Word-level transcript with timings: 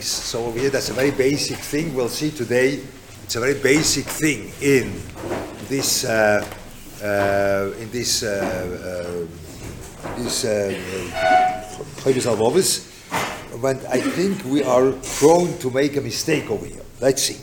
So 0.00 0.46
over 0.46 0.58
here, 0.58 0.70
that's 0.70 0.88
a 0.88 0.94
very 0.94 1.10
basic 1.10 1.58
thing. 1.58 1.94
We'll 1.94 2.08
see 2.08 2.30
today. 2.30 2.80
It's 3.24 3.36
a 3.36 3.40
very 3.40 3.60
basic 3.60 4.06
thing 4.06 4.50
in 4.62 4.90
this 5.68 6.06
uh, 6.06 6.42
uh, 7.02 7.78
in 7.78 7.90
this 7.90 8.22
uh, 8.22 9.26
uh, 10.00 10.16
this 10.16 10.46
uh. 10.46 10.72
But 13.60 13.84
I 13.92 14.00
think 14.00 14.42
we 14.46 14.62
are 14.64 14.92
prone 15.18 15.58
to 15.58 15.70
make 15.70 15.98
a 15.98 16.00
mistake 16.00 16.50
over 16.50 16.64
here. 16.64 16.80
Let's 17.02 17.22
see. 17.22 17.36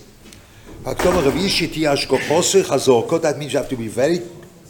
That 3.21 3.37
means 3.37 3.53
you 3.53 3.59
have 3.59 3.69
to 3.69 3.77
be 3.77 3.89
very 3.89 4.21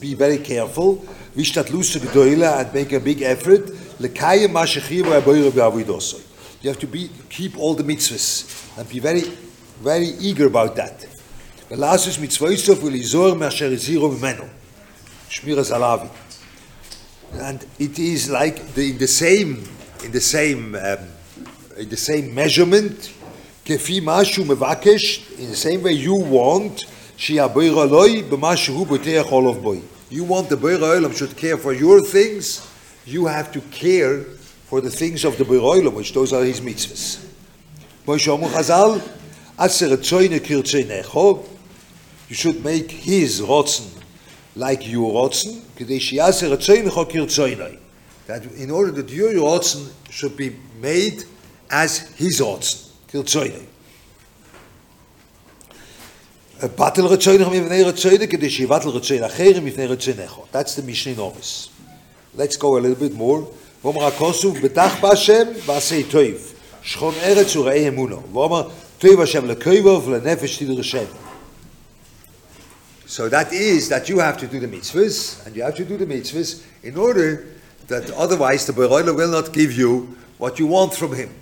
be 0.01 0.15
very 0.15 0.39
careful. 0.39 1.05
Wie 1.35 1.45
statt 1.45 1.69
lose 1.69 1.99
gedoile 1.99 2.47
and 2.47 2.73
make 2.73 2.95
a 2.95 2.99
big 2.99 3.21
effort 3.21 3.71
lekaye 3.99 4.47
mashachir 4.47 5.05
wa 5.07 5.19
boyre 5.21 5.51
bavidos 5.51 6.15
you 6.61 6.69
have 6.69 6.79
to 6.79 6.87
be 6.87 7.09
keep 7.29 7.57
all 7.57 7.75
the 7.75 7.83
mitzvahs 7.83 8.45
and 8.77 8.87
be 8.89 8.99
very 8.99 9.23
very 9.81 10.09
eager 10.19 10.45
about 10.45 10.75
that. 10.75 11.01
So 11.71 11.77
will 11.77 12.93
izor 12.93 13.37
masher 13.37 13.75
zero 13.77 14.09
meno 14.09 14.49
shmir 15.29 15.57
zalavi 15.57 16.09
and 17.39 17.65
it 17.79 17.97
is 17.97 18.29
like 18.29 18.73
the 18.73 18.91
in 18.91 18.97
the 18.97 19.07
same 19.07 19.63
in 20.03 20.11
the 20.11 20.19
same 20.19 20.75
um, 20.75 20.99
in 21.77 21.89
the 21.89 21.97
same 21.97 22.35
measurement 22.35 23.13
kefi 23.63 24.01
mashu 24.01 24.43
mevakesh 24.43 25.39
in 25.39 25.49
the 25.49 25.55
same 25.55 25.81
way 25.81 25.93
you 25.93 26.15
want 26.15 26.85
you 27.29 27.37
want 30.23 30.49
the 30.49 30.57
Beir 30.57 30.79
Olam 30.79 31.15
should 31.15 31.37
care 31.37 31.55
for 31.55 31.71
your 31.71 32.01
things, 32.01 32.67
you 33.05 33.27
have 33.27 33.51
to 33.51 33.61
care 33.61 34.23
for 34.65 34.81
the 34.81 34.89
things 34.89 35.23
of 35.23 35.37
the 35.37 35.45
Beir 35.45 35.59
Olam, 35.59 35.93
which 35.93 36.13
those 36.13 36.33
are 36.33 36.43
his 36.43 36.61
mitzvahs. 36.61 37.23
You 42.27 42.35
should 42.35 42.63
make 42.65 42.89
his 42.89 43.41
rotzen 43.41 44.01
like 44.55 44.89
your 44.89 45.13
rotzen. 45.13 45.61
That 48.25 48.45
in 48.53 48.71
order 48.71 48.91
that 48.91 49.09
your 49.11 49.33
rotzen 49.33 49.91
should 50.09 50.35
be 50.35 50.55
made 50.81 51.23
as 51.69 51.99
his 52.15 52.41
rotzen, 52.41 52.89
Kirtzoinei. 53.11 53.70
Cho 56.61 56.69
that's 60.51 60.75
the 60.75 60.83
mishnah 60.83 61.15
novis. 61.15 61.69
Let's 62.35 62.55
go 62.55 62.77
a 62.77 62.79
little 62.79 62.95
bit 62.95 63.13
more. 63.13 63.47
So 63.83 63.91
that 73.27 73.51
is 73.51 73.89
that 73.89 74.07
you 74.07 74.19
have 74.19 74.37
to 74.37 74.47
do 74.47 74.59
the 74.59 74.67
mitzvahs 74.67 75.47
and 75.47 75.55
you 75.55 75.63
have 75.63 75.75
to 75.75 75.83
do 75.83 75.97
the 75.97 76.05
mitzvahs 76.05 76.63
in 76.83 76.95
order 76.95 77.47
that 77.87 78.11
otherwise 78.11 78.67
the 78.67 78.73
beroyle 78.73 79.15
will 79.15 79.31
not 79.31 79.51
give 79.51 79.73
you 79.73 80.15
what 80.37 80.59
you 80.59 80.67
want 80.67 80.93
from 80.93 81.15
him. 81.15 81.33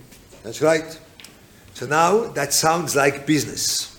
That's 0.43 0.61
right. 0.61 0.97
So 1.73 1.87
now 1.87 2.29
that 2.29 2.53
sounds 2.53 2.95
like 2.95 3.27
business 3.27 3.98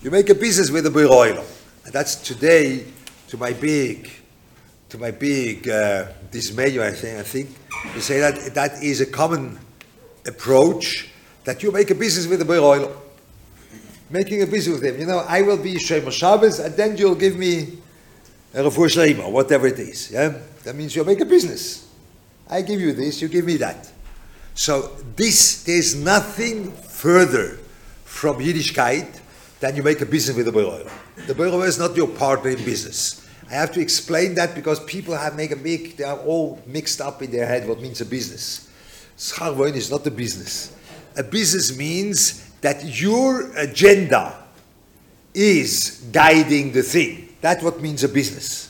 You 0.00 0.12
make 0.12 0.30
a 0.30 0.34
business 0.34 0.70
with 0.70 0.86
a 0.86 0.90
Beroilo. 0.90 1.44
And 1.84 1.92
that's 1.92 2.14
today, 2.14 2.84
to 3.28 3.36
my 3.36 3.52
big, 3.52 4.08
to 4.90 4.98
my 4.98 5.10
big 5.10 5.68
uh, 5.68 6.06
dismay, 6.30 6.78
I 6.78 6.92
think, 6.92 7.18
I 7.18 7.22
think, 7.24 7.50
to 7.94 8.00
say 8.00 8.20
that 8.20 8.54
that 8.54 8.80
is 8.80 9.00
a 9.00 9.06
common 9.06 9.58
approach, 10.24 11.08
that 11.42 11.64
you 11.64 11.72
make 11.72 11.90
a 11.90 11.96
business 11.96 12.28
with 12.28 12.40
a 12.42 12.44
Beroilo. 12.44 12.96
Making 14.08 14.42
a 14.42 14.46
business 14.46 14.80
with 14.80 14.84
him. 14.84 15.00
You 15.00 15.06
know, 15.06 15.18
I 15.18 15.42
will 15.42 15.60
be 15.60 15.78
Shema 15.78 16.10
Shabbos, 16.10 16.60
and 16.60 16.76
then 16.76 16.96
you'll 16.96 17.16
give 17.16 17.36
me 17.36 17.78
a 18.54 18.62
Refuah 18.62 19.16
Shlema, 19.16 19.28
whatever 19.30 19.66
it 19.66 19.80
is. 19.80 20.12
Yeah? 20.12 20.32
That 20.62 20.76
means 20.76 20.94
you 20.94 21.02
make 21.02 21.20
a 21.20 21.26
business. 21.26 21.88
I 22.48 22.62
give 22.62 22.80
you 22.80 22.92
this, 22.92 23.20
you 23.20 23.26
give 23.26 23.44
me 23.44 23.56
that. 23.56 23.90
So 24.54 24.96
this, 25.16 25.64
there's 25.64 25.96
nothing 25.96 26.70
further 26.72 27.58
from 28.04 28.36
Yiddishkeit 28.36 29.22
then 29.60 29.76
you 29.76 29.82
make 29.82 30.00
a 30.00 30.06
business 30.06 30.36
with 30.36 30.46
the 30.46 30.52
Beroer. 30.52 30.90
The 31.26 31.34
Beroer 31.34 31.66
is 31.66 31.78
not 31.78 31.96
your 31.96 32.08
partner 32.08 32.50
in 32.50 32.64
business. 32.64 33.28
I 33.50 33.54
have 33.54 33.72
to 33.72 33.80
explain 33.80 34.34
that 34.34 34.54
because 34.54 34.78
people 34.84 35.16
have 35.16 35.34
make 35.34 35.50
a 35.50 35.56
big, 35.56 35.96
they 35.96 36.04
are 36.04 36.18
all 36.18 36.60
mixed 36.66 37.00
up 37.00 37.22
in 37.22 37.30
their 37.30 37.46
head 37.46 37.66
what 37.66 37.80
means 37.80 38.00
a 38.00 38.04
business. 38.04 38.68
Schar 39.16 39.74
is 39.74 39.90
not 39.90 40.06
a 40.06 40.10
business. 40.10 40.76
A 41.16 41.22
business 41.22 41.76
means 41.76 42.50
that 42.60 42.84
your 43.00 43.50
agenda 43.56 44.34
is 45.34 46.04
guiding 46.12 46.72
the 46.72 46.82
thing. 46.82 47.34
That's 47.40 47.62
what 47.62 47.80
means 47.80 48.04
a 48.04 48.08
business. 48.08 48.67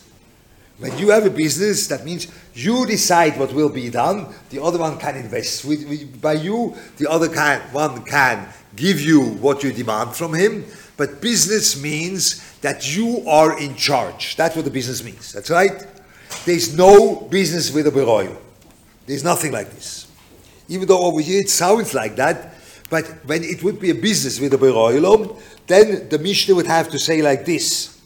When 0.79 0.97
you 0.97 1.09
have 1.09 1.25
a 1.25 1.29
business, 1.29 1.87
that 1.87 2.05
means 2.05 2.27
you 2.53 2.85
decide 2.85 3.37
what 3.37 3.53
will 3.53 3.69
be 3.69 3.89
done. 3.89 4.33
The 4.49 4.63
other 4.63 4.79
one 4.79 4.97
can 4.97 5.17
invest 5.17 5.65
with, 5.65 5.87
with, 5.87 6.21
by 6.21 6.33
you. 6.33 6.75
The 6.97 7.09
other 7.09 7.27
can, 7.27 7.59
one 7.73 8.03
can 8.05 8.47
give 8.75 9.01
you 9.01 9.21
what 9.21 9.61
you 9.61 9.73
demand 9.73 10.15
from 10.15 10.33
him. 10.33 10.65
But 10.95 11.19
business 11.21 11.81
means 11.81 12.41
that 12.61 12.95
you 12.95 13.27
are 13.27 13.59
in 13.59 13.75
charge. 13.75 14.37
That's 14.37 14.55
what 14.55 14.63
the 14.63 14.71
business 14.71 15.03
means. 15.03 15.33
That's 15.33 15.49
right. 15.49 15.85
There's 16.45 16.77
no 16.77 17.27
business 17.29 17.73
with 17.73 17.87
a 17.87 17.91
beroy. 17.91 18.29
There's 19.05 19.23
nothing 19.23 19.51
like 19.51 19.71
this. 19.71 20.07
Even 20.69 20.87
though 20.87 21.03
over 21.03 21.19
here 21.19 21.41
it 21.41 21.49
sounds 21.49 21.93
like 21.93 22.15
that, 22.15 22.53
but 22.89 23.05
when 23.25 23.43
it 23.43 23.63
would 23.63 23.79
be 23.79 23.89
a 23.89 23.95
business 23.95 24.39
with 24.39 24.53
a 24.53 24.57
beroilom, 24.57 25.41
then 25.67 26.07
the 26.09 26.19
Mishnah 26.19 26.55
would 26.55 26.67
have 26.67 26.89
to 26.89 26.99
say 26.99 27.21
like 27.21 27.45
this. 27.45 27.99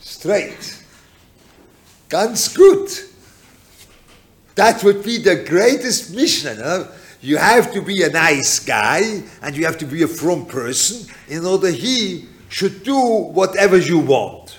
Straight. 0.00 0.84
Ganz 2.08 2.48
gut. 2.48 3.04
That 4.54 4.84
would 4.84 5.02
be 5.02 5.18
the 5.18 5.44
greatest 5.44 6.14
mission. 6.14 6.58
Huh? 6.58 6.84
You 7.20 7.36
have 7.36 7.72
to 7.72 7.82
be 7.82 8.02
a 8.02 8.10
nice 8.10 8.60
guy 8.60 9.22
and 9.42 9.56
you 9.56 9.64
have 9.64 9.78
to 9.78 9.86
be 9.86 10.02
a 10.02 10.08
from 10.08 10.46
person 10.46 11.12
in 11.28 11.44
order 11.44 11.70
he 11.70 12.26
should 12.48 12.82
do 12.82 12.98
whatever 12.98 13.78
you 13.78 13.98
want. 13.98 14.58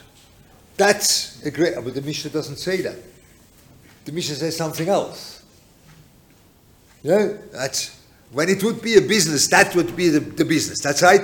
That's 0.78 1.44
a 1.46 1.52
great, 1.52 1.76
but 1.76 1.94
the 1.94 2.02
Mishnah 2.02 2.32
doesn't 2.32 2.58
say 2.58 2.82
that. 2.82 2.96
The 4.06 4.12
Mishnah 4.12 4.36
says 4.36 4.58
something 4.58 4.90
else. 4.90 5.44
Yeah, 7.04 7.34
that's 7.52 8.01
when 8.32 8.50
it 8.50 8.64
would 8.64 8.82
be 8.82 8.96
a 8.96 9.02
business. 9.02 9.48
That 9.48 9.76
would 9.76 9.96
be 9.96 10.10
the, 10.10 10.20
the 10.20 10.46
business. 10.46 10.82
That's 10.82 11.02
right. 11.02 11.22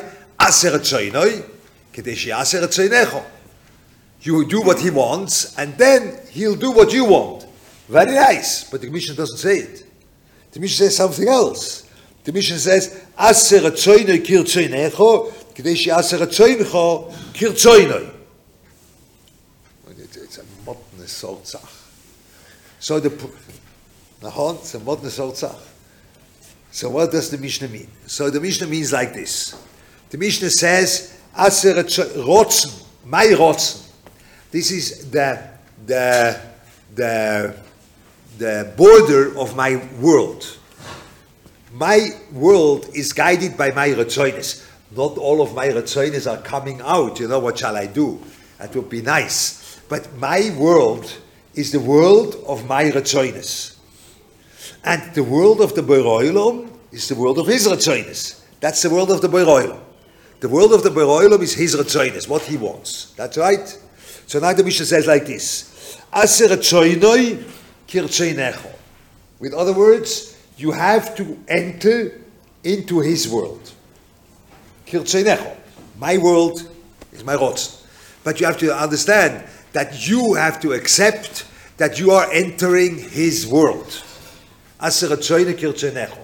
You 4.21 4.45
do 4.45 4.61
what 4.61 4.79
he 4.79 4.89
wants, 4.89 5.57
and 5.57 5.77
then 5.77 6.19
he'll 6.29 6.55
do 6.55 6.71
what 6.71 6.93
you 6.93 7.05
want. 7.05 7.47
Very 7.87 8.13
nice, 8.13 8.69
but 8.69 8.81
the 8.81 8.89
Mishnah 8.89 9.15
doesn't 9.15 9.37
say 9.37 9.59
it. 9.59 9.85
The 10.51 10.59
Mishnah 10.59 10.87
says 10.87 10.97
something 10.97 11.27
else. 11.27 11.89
The 12.23 12.33
Mishnah 12.33 12.57
says, 12.57 13.05
Aser 13.17 13.59
atzoinoi 13.59 14.25
kirtzoinecho, 14.25 15.31
kidei 15.53 15.77
she 15.77 15.89
aser 15.91 16.17
atzoinecho 16.17 17.11
kirtzoinoi. 17.33 18.13
It's 19.89 20.37
a 20.39 20.43
modern 20.65 20.81
sortzach. 21.05 21.85
So 22.79 22.99
the, 22.99 23.09
Nahon, 24.21 24.55
it's 24.55 24.75
a 24.75 24.79
modern 24.79 25.09
sortzach. 25.09 25.55
So 26.77 26.91
what 26.91 27.11
does 27.11 27.31
the 27.31 27.39
Mishnah 27.39 27.69
mean? 27.69 27.87
So 28.05 28.29
the 28.29 28.39
Mishnah 28.39 28.67
means 28.67 28.93
like 28.93 29.11
this. 29.11 29.59
The 30.11 30.17
Mishnah 30.19 30.51
says, 30.51 31.19
Aser 31.35 31.73
rotzen, 31.73 32.85
my 33.03 33.25
rotzen. 33.25 33.89
This 34.51 34.69
is 34.69 35.09
the, 35.09 35.41
the, 35.87 36.39
the, 36.93 37.55
the 38.37 38.73
border 38.77 39.35
of 39.39 39.55
my 39.55 39.83
world. 39.99 40.55
My 41.73 42.09
world 42.31 42.89
is 42.93 43.11
guided 43.11 43.57
by 43.57 43.71
my 43.71 43.89
retzoines. 43.89 44.63
Not 44.95 45.17
all 45.17 45.41
of 45.41 45.55
my 45.55 45.69
retzoines 45.69 46.31
are 46.31 46.43
coming 46.43 46.79
out. 46.81 47.19
You 47.19 47.27
know, 47.27 47.39
what 47.39 47.57
shall 47.57 47.75
I 47.75 47.87
do? 47.87 48.21
That 48.59 48.75
would 48.75 48.87
be 48.87 49.01
nice. 49.01 49.79
But 49.89 50.15
my 50.17 50.55
world 50.55 51.11
is 51.55 51.71
the 51.71 51.79
world 51.79 52.35
of 52.47 52.67
my 52.67 52.91
retzoines. 52.91 53.76
And 54.83 55.13
the 55.13 55.23
world 55.23 55.61
of 55.61 55.75
the 55.75 55.81
Beroilom 55.81 56.71
is 56.91 57.07
the 57.07 57.15
world 57.15 57.37
of 57.39 57.47
his 57.47 57.67
retzoines. 57.67 58.41
That's 58.59 58.81
the 58.81 58.89
world 58.89 59.11
of 59.11 59.21
the 59.21 59.27
Beroilom. 59.27 59.79
The 60.39 60.49
world 60.49 60.73
of 60.73 60.83
the 60.83 60.89
Beroilom 60.89 61.41
is 61.41 61.53
his 61.53 61.75
retzoines, 61.75 62.27
what 62.27 62.43
he 62.43 62.57
wants. 62.57 63.13
That's 63.15 63.37
right. 63.37 63.67
So 64.27 64.39
now 64.39 64.53
the 64.53 64.63
Mishnah 64.63 64.85
says 64.85 65.07
like 65.07 65.25
this. 65.25 65.97
Aser 66.15 66.47
with 69.39 69.53
other 69.53 69.73
words, 69.73 70.37
you 70.57 70.71
have 70.71 71.15
to 71.15 71.39
enter 71.47 72.21
into 72.63 72.99
his 72.99 73.29
world. 73.29 73.71
My 75.99 76.17
world 76.17 76.69
is 77.13 77.23
my 77.23 77.35
rotzen. 77.35 77.83
But 78.23 78.39
you 78.39 78.45
have 78.45 78.57
to 78.57 78.75
understand 78.75 79.43
that 79.73 80.07
you 80.07 80.33
have 80.33 80.59
to 80.61 80.73
accept 80.73 81.45
that 81.77 81.99
you 81.99 82.11
are 82.11 82.29
entering 82.31 82.97
his 82.97 83.45
world. 83.47 84.03
Aser 84.80 85.12
atzoyne 85.12 85.54
kirtzenecho. 85.54 86.22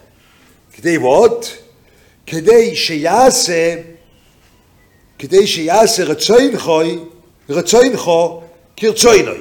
כדי 0.73 0.99
what? 0.99 1.47
כדי 2.27 2.77
שיעשה, 2.77 3.75
כדי 5.19 5.47
שיעשה 5.47 6.05
רצוינכוי, 6.05 6.99
רצוינכו 7.49 8.43
kirtzoinoi. 8.77 9.41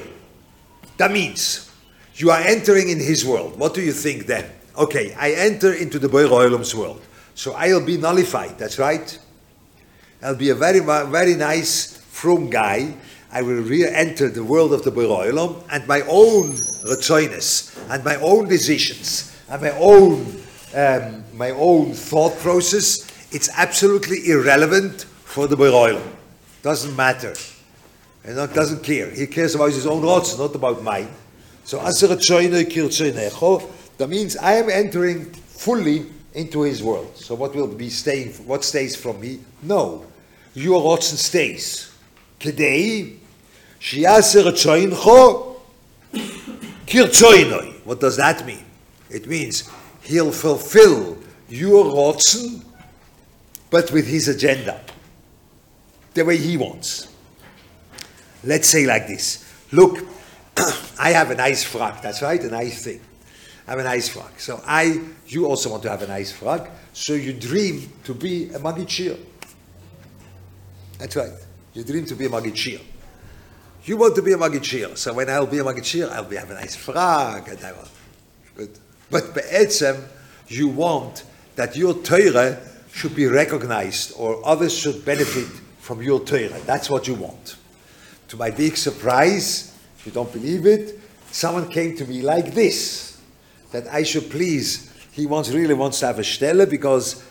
That 0.98 1.10
means 1.10 1.68
you 2.16 2.30
are 2.30 2.40
entering 2.40 2.88
in 2.88 2.98
his 2.98 3.24
world. 3.24 3.58
What 3.58 3.74
do 3.74 3.80
you 3.80 3.92
think 3.92 4.26
then? 4.26 4.44
Okay, 4.76 5.14
I 5.18 5.32
enter 5.32 5.72
into 5.72 5.98
the 5.98 6.08
Boyer 6.08 6.32
Oilam's 6.32 6.74
world. 6.74 7.00
So 7.34 7.52
I'll 7.52 7.84
be 7.84 7.96
nullified, 7.96 8.58
that's 8.58 8.78
right. 8.78 9.18
I'll 10.22 10.34
be 10.34 10.50
a 10.50 10.54
very, 10.54 10.80
very 10.80 11.34
nice, 11.34 11.96
from 12.10 12.50
guy. 12.50 12.94
I 13.33 13.41
will 13.41 13.63
re-enter 13.63 14.29
the 14.29 14.43
world 14.43 14.73
of 14.73 14.83
the 14.83 14.91
Boyer 14.91 15.31
and 15.71 15.87
my 15.87 16.01
own 16.01 16.51
retzoiness 16.51 17.75
and 17.89 18.03
my 18.03 18.15
own 18.17 18.47
decisions 18.47 19.35
and 19.49 19.61
my 19.61 19.71
own 19.71 20.43
um, 20.75 21.23
my 21.33 21.51
own 21.51 21.93
thought 21.93 22.37
process, 22.39 23.07
it's 23.31 23.49
absolutely 23.55 24.29
irrelevant 24.29 25.03
for 25.23 25.47
the 25.47 25.55
Boyer 25.55 26.01
Doesn't 26.61 26.95
matter. 26.95 27.33
And 28.23 28.37
not, 28.37 28.53
doesn't 28.53 28.83
care. 28.83 29.09
He 29.09 29.27
cares 29.27 29.53
about 29.55 29.71
his 29.71 29.85
own 29.85 30.01
thoughts, 30.01 30.37
not 30.37 30.55
about 30.55 30.81
mine. 30.81 31.09
So 31.65 31.79
that 33.97 34.09
means 34.09 34.37
I 34.37 34.53
am 34.53 34.69
entering 34.69 35.25
fully 35.25 36.05
into 36.33 36.61
his 36.61 36.81
world. 36.81 37.15
So 37.15 37.35
what 37.35 37.53
will 37.53 37.67
be 37.67 37.89
staying? 37.89 38.31
What 38.47 38.63
stays 38.63 38.95
from 38.95 39.19
me? 39.19 39.39
No, 39.61 40.05
your 40.53 40.81
rotzen 40.81 41.17
stays. 41.17 41.93
What 47.83 47.99
does 47.99 48.15
that 48.15 48.45
mean? 48.45 48.63
It 49.09 49.27
means 49.27 49.69
he'll 50.03 50.31
fulfill 50.31 51.17
your 51.49 51.83
rotzen, 51.85 52.63
but 53.69 53.91
with 53.91 54.07
his 54.07 54.29
agenda, 54.29 54.79
the 56.13 56.23
way 56.23 56.37
he 56.37 56.55
wants. 56.55 57.09
Let's 58.45 58.69
say 58.69 58.85
like 58.85 59.05
this. 59.07 59.43
Look, 59.73 59.99
I 60.97 61.09
have 61.09 61.31
a 61.31 61.35
nice 61.35 61.65
frock. 61.65 62.01
That's 62.01 62.21
right, 62.21 62.41
a 62.41 62.49
nice 62.49 62.85
thing. 62.85 63.01
I 63.67 63.71
have 63.71 63.79
a 63.79 63.83
nice 63.83 64.07
frock. 64.07 64.39
So 64.39 64.61
I, 64.65 65.01
you 65.27 65.45
also 65.45 65.69
want 65.69 65.83
to 65.83 65.89
have 65.89 66.03
a 66.03 66.07
nice 66.07 66.31
frock. 66.31 66.69
So 66.93 67.15
you 67.15 67.33
dream 67.33 67.91
to 68.05 68.13
be 68.13 68.45
a 68.45 68.59
magichir. 68.59 69.19
That's 70.99 71.17
right. 71.17 71.33
You 71.73 71.83
dream 71.83 72.05
to 72.05 72.15
be 72.15 72.27
a 72.27 72.29
magichir. 72.29 72.79
You 73.85 73.97
want 73.97 74.15
to 74.15 74.21
be 74.21 74.31
a 74.31 74.37
magichir. 74.37 74.97
So 74.97 75.13
when 75.13 75.29
I'll 75.29 75.45
be 75.45 75.59
a 75.59 75.63
magichir, 75.63 76.09
I'll 76.09 76.23
be 76.23 76.37
have 76.37 76.49
a 76.49 76.53
nice 76.53 76.75
frock 76.75 77.47
and 77.49 77.63
I 77.63 77.71
will. 77.73 77.87
Good. 78.55 78.79
But 79.09 79.33
be'etzem, 79.33 80.03
you 80.47 80.69
want 80.69 81.23
that 81.55 81.75
your 81.75 81.93
Torah 81.95 82.59
should 82.93 83.15
be 83.15 83.25
recognized 83.25 84.13
or 84.17 84.45
others 84.45 84.77
should 84.77 85.03
benefit 85.03 85.47
from 85.79 86.01
your 86.01 86.21
Torah. 86.21 86.59
That's 86.65 86.89
what 86.89 87.07
you 87.07 87.15
want. 87.15 87.57
To 88.29 88.37
my 88.37 88.51
big 88.51 88.77
surprise, 88.77 89.75
if 89.97 90.05
you 90.05 90.11
don't 90.11 90.31
believe 90.31 90.65
it, 90.65 90.99
someone 91.31 91.67
came 91.67 91.97
to 91.97 92.05
me 92.05 92.21
like 92.21 92.53
this, 92.53 93.19
that 93.71 93.87
I 93.87 94.03
should 94.03 94.29
please, 94.29 94.93
he 95.11 95.25
wants 95.25 95.49
really 95.49 95.73
wants 95.73 95.99
to 95.99 96.07
have 96.07 96.19
a 96.19 96.23
stelle 96.23 96.69
because 96.69 97.23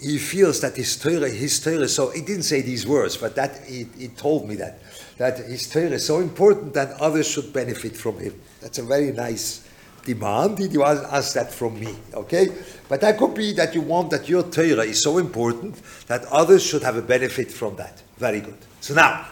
he 0.00 0.16
feels 0.16 0.60
that 0.60 0.76
his 0.76 0.96
Torah, 0.96 1.28
his 1.28 1.60
Torah, 1.60 1.88
so 1.88 2.10
he 2.10 2.20
didn't 2.20 2.44
say 2.44 2.62
these 2.62 2.86
words, 2.86 3.16
but 3.16 3.34
that 3.34 3.64
he, 3.66 3.86
he 3.98 4.08
told 4.08 4.48
me 4.48 4.54
that, 4.56 4.80
that 5.18 5.38
his 5.38 5.68
Torah 5.68 5.90
is 5.90 6.06
so 6.06 6.20
important 6.20 6.74
that 6.74 6.92
others 7.00 7.28
should 7.28 7.52
benefit 7.52 7.96
from 7.96 8.18
him. 8.18 8.40
That's 8.60 8.78
a 8.78 8.82
very 8.82 9.12
nice 9.12 9.68
demand. 10.04 10.58
He 10.58 10.80
asked 10.80 11.34
that 11.34 11.52
from 11.52 11.78
me, 11.78 11.94
okay? 12.14 12.48
But 12.88 13.00
that 13.02 13.18
could 13.18 13.34
be 13.34 13.52
that 13.54 13.74
you 13.74 13.82
want 13.82 14.10
that 14.10 14.28
your 14.28 14.44
Torah 14.44 14.84
is 14.84 15.02
so 15.02 15.18
important 15.18 15.76
that 16.06 16.24
others 16.26 16.64
should 16.64 16.82
have 16.82 16.96
a 16.96 17.02
benefit 17.02 17.50
from 17.50 17.76
that. 17.76 18.02
Very 18.16 18.40
good. 18.40 18.58
So 18.80 18.94
now, 18.94 19.26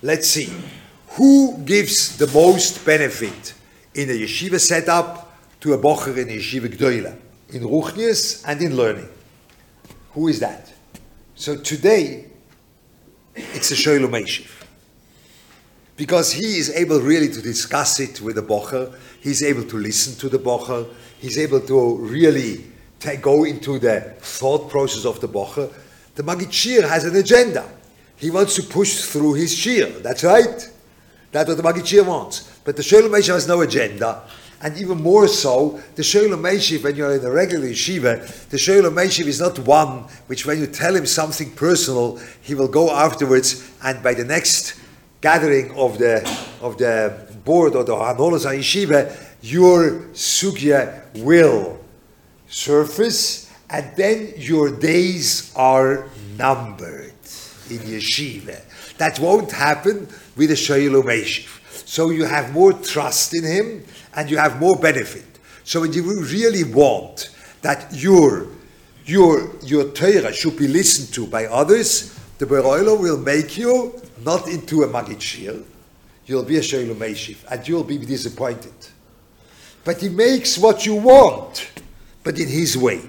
let's 0.00 0.28
see. 0.28 0.50
Who 1.16 1.58
gives 1.58 2.16
the 2.16 2.28
most 2.28 2.84
benefit 2.86 3.54
in 3.94 4.08
a 4.08 4.12
yeshiva 4.12 4.58
setup 4.58 5.36
to 5.60 5.74
a 5.74 5.78
bocher 5.78 6.16
in 6.16 6.30
a 6.30 6.38
yeshiva 6.38 6.68
gdoila? 6.68 7.16
In 7.50 7.62
ruchnius 7.62 8.42
and 8.46 8.62
in 8.62 8.76
learning. 8.76 9.08
Who 10.12 10.28
is 10.28 10.40
that? 10.40 10.72
So 11.34 11.56
today, 11.56 12.26
it's 13.34 13.70
a 13.70 13.74
Meshiv. 13.74 14.61
Because 16.02 16.32
he 16.32 16.58
is 16.58 16.68
able 16.70 17.00
really 17.00 17.28
to 17.28 17.40
discuss 17.40 18.00
it 18.00 18.20
with 18.20 18.34
the 18.34 18.42
bocher, 18.42 18.92
he's 19.20 19.40
able 19.40 19.62
to 19.62 19.76
listen 19.76 20.18
to 20.18 20.28
the 20.28 20.36
bocher, 20.36 20.88
he's 21.20 21.38
able 21.38 21.60
to 21.60 21.96
really 21.98 22.64
go 23.20 23.44
into 23.44 23.78
the 23.78 24.00
thought 24.18 24.68
process 24.68 25.04
of 25.04 25.20
the 25.20 25.28
bocher. 25.28 25.72
The 26.16 26.24
Magid 26.24 26.52
Shir 26.52 26.88
has 26.88 27.04
an 27.04 27.14
agenda. 27.14 27.64
He 28.16 28.32
wants 28.32 28.56
to 28.56 28.64
push 28.64 29.02
through 29.02 29.34
his 29.34 29.56
shir. 29.56 29.90
That's 30.00 30.24
right. 30.24 30.68
That's 31.30 31.48
what 31.48 31.56
the 31.56 31.62
Magid 31.62 31.86
Shir 31.86 32.02
wants. 32.02 32.50
But 32.64 32.74
the 32.74 32.82
Sholem 32.82 33.14
has 33.14 33.46
no 33.46 33.60
agenda. 33.60 34.24
And 34.60 34.76
even 34.78 35.00
more 35.00 35.28
so, 35.28 35.80
the 35.94 36.02
Sholem 36.02 36.82
when 36.82 36.96
you're 36.96 37.14
in 37.14 37.24
a 37.24 37.30
regular 37.30 37.68
yeshiva, 37.68 38.48
the 38.48 38.56
Sholem 38.56 38.98
is 39.24 39.38
not 39.38 39.56
one 39.60 40.08
which 40.26 40.46
when 40.46 40.58
you 40.58 40.66
tell 40.66 40.96
him 40.96 41.06
something 41.06 41.52
personal, 41.52 42.18
he 42.40 42.56
will 42.56 42.66
go 42.66 42.90
afterwards 42.90 43.70
and 43.84 44.02
by 44.02 44.14
the 44.14 44.24
next 44.24 44.82
gathering 45.22 45.70
of 45.76 45.96
the, 45.98 46.20
of 46.60 46.76
the 46.76 47.26
board 47.44 47.74
of 47.74 47.86
the 47.86 47.94
Hanolas 47.94 48.44
Yeshiva, 48.44 49.16
your 49.40 50.00
sugya 50.12 51.02
will 51.22 51.80
surface 52.48 53.50
and 53.70 53.96
then 53.96 54.34
your 54.36 54.70
days 54.70 55.52
are 55.56 56.06
numbered 56.36 57.14
in 57.70 57.78
yeshiva. 57.78 58.60
That 58.98 59.18
won't 59.18 59.50
happen 59.50 60.06
with 60.36 60.50
a 60.50 60.54
Shaylu 60.54 61.02
Meshiv. 61.02 61.60
So 61.88 62.10
you 62.10 62.24
have 62.24 62.52
more 62.52 62.74
trust 62.74 63.34
in 63.34 63.44
him 63.44 63.84
and 64.14 64.30
you 64.30 64.36
have 64.36 64.60
more 64.60 64.76
benefit. 64.76 65.24
So 65.64 65.80
when 65.80 65.92
you 65.92 66.02
really 66.24 66.64
want 66.64 67.30
that 67.62 67.94
your 67.94 68.48
your 69.06 69.50
your 69.62 69.90
Torah 69.90 70.32
should 70.32 70.56
be 70.56 70.68
listened 70.68 71.14
to 71.14 71.26
by 71.26 71.46
others, 71.46 72.18
the 72.38 72.46
Beroilo 72.46 73.00
will 73.00 73.18
make 73.18 73.56
you 73.56 74.00
not 74.24 74.48
into 74.48 74.82
a 74.82 74.88
Magid 74.88 75.64
you'll 76.26 76.44
be 76.44 76.56
a 76.56 76.60
Shaylu 76.60 76.94
Meshiv, 76.94 77.44
and 77.50 77.66
you'll 77.66 77.84
be 77.84 77.98
disappointed. 77.98 78.72
But 79.84 80.00
he 80.00 80.08
makes 80.08 80.58
what 80.58 80.86
you 80.86 80.94
want, 80.94 81.70
but 82.22 82.38
in 82.38 82.48
his 82.48 82.76
way, 82.76 83.00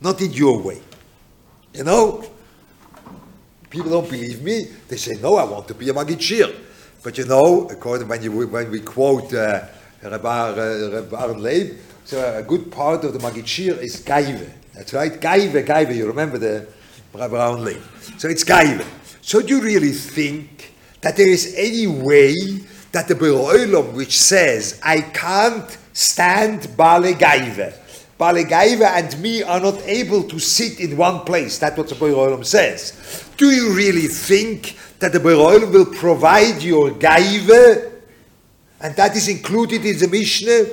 not 0.00 0.20
in 0.20 0.32
your 0.32 0.60
way. 0.60 0.80
You 1.74 1.84
know? 1.84 2.24
People 3.70 3.90
don't 3.90 4.10
believe 4.10 4.42
me. 4.42 4.66
They 4.88 4.96
say, 4.96 5.12
no, 5.22 5.36
I 5.36 5.44
want 5.44 5.66
to 5.68 5.74
be 5.74 5.88
a 5.88 5.94
Magid. 5.94 6.54
But 7.02 7.16
you 7.16 7.24
know, 7.24 7.66
according 7.70 8.06
when, 8.06 8.22
you, 8.22 8.46
when 8.46 8.70
we 8.70 8.80
quote 8.80 9.32
uh, 9.32 9.64
Rabbi 10.02 10.50
Aaron 10.50 11.42
Leib, 11.42 11.78
so 12.04 12.36
a 12.36 12.42
good 12.42 12.70
part 12.70 13.04
of 13.04 13.14
the 13.14 13.18
Magid 13.18 13.78
is 13.78 13.96
Gaive. 14.04 14.52
That's 14.74 14.92
right, 14.92 15.18
Gaive, 15.18 15.64
Gaive. 15.64 15.96
You 15.96 16.06
remember 16.06 16.36
the 16.36 16.68
Rabbi 17.14 17.36
Aaron. 17.36 17.82
So 18.18 18.28
it's 18.28 18.44
Gaive. 18.44 18.86
So 19.20 19.42
do 19.42 19.56
you 19.56 19.62
really 19.62 19.92
think 19.92 20.72
that 21.00 21.16
there 21.16 21.28
is 21.28 21.54
any 21.56 21.86
way 21.86 22.34
that 22.92 23.08
the 23.08 23.14
Beroilom, 23.14 23.92
which 23.94 24.18
says, 24.18 24.80
I 24.82 25.00
can't 25.00 25.76
stand 25.92 26.76
Bale 26.76 27.14
Gaive, 27.14 27.74
Bale 28.18 28.44
Gaive 28.44 28.82
and 28.82 29.20
me 29.20 29.42
are 29.42 29.60
not 29.60 29.80
able 29.82 30.22
to 30.24 30.38
sit 30.38 30.80
in 30.80 30.96
one 30.96 31.20
place. 31.20 31.58
That's 31.58 31.76
what 31.76 31.88
the 31.88 31.96
Beroilom 31.96 32.44
says. 32.44 33.28
Do 33.36 33.50
you 33.50 33.72
really 33.74 34.06
think 34.06 34.76
that 35.00 35.12
the 35.12 35.18
Beroilom 35.18 35.72
will 35.72 35.86
provide 35.86 36.62
your 36.62 36.92
Gaive? 36.92 37.90
And 38.80 38.94
that 38.96 39.16
is 39.16 39.28
included 39.28 39.84
in 39.84 39.98
the 39.98 40.08
Mishnah. 40.08 40.66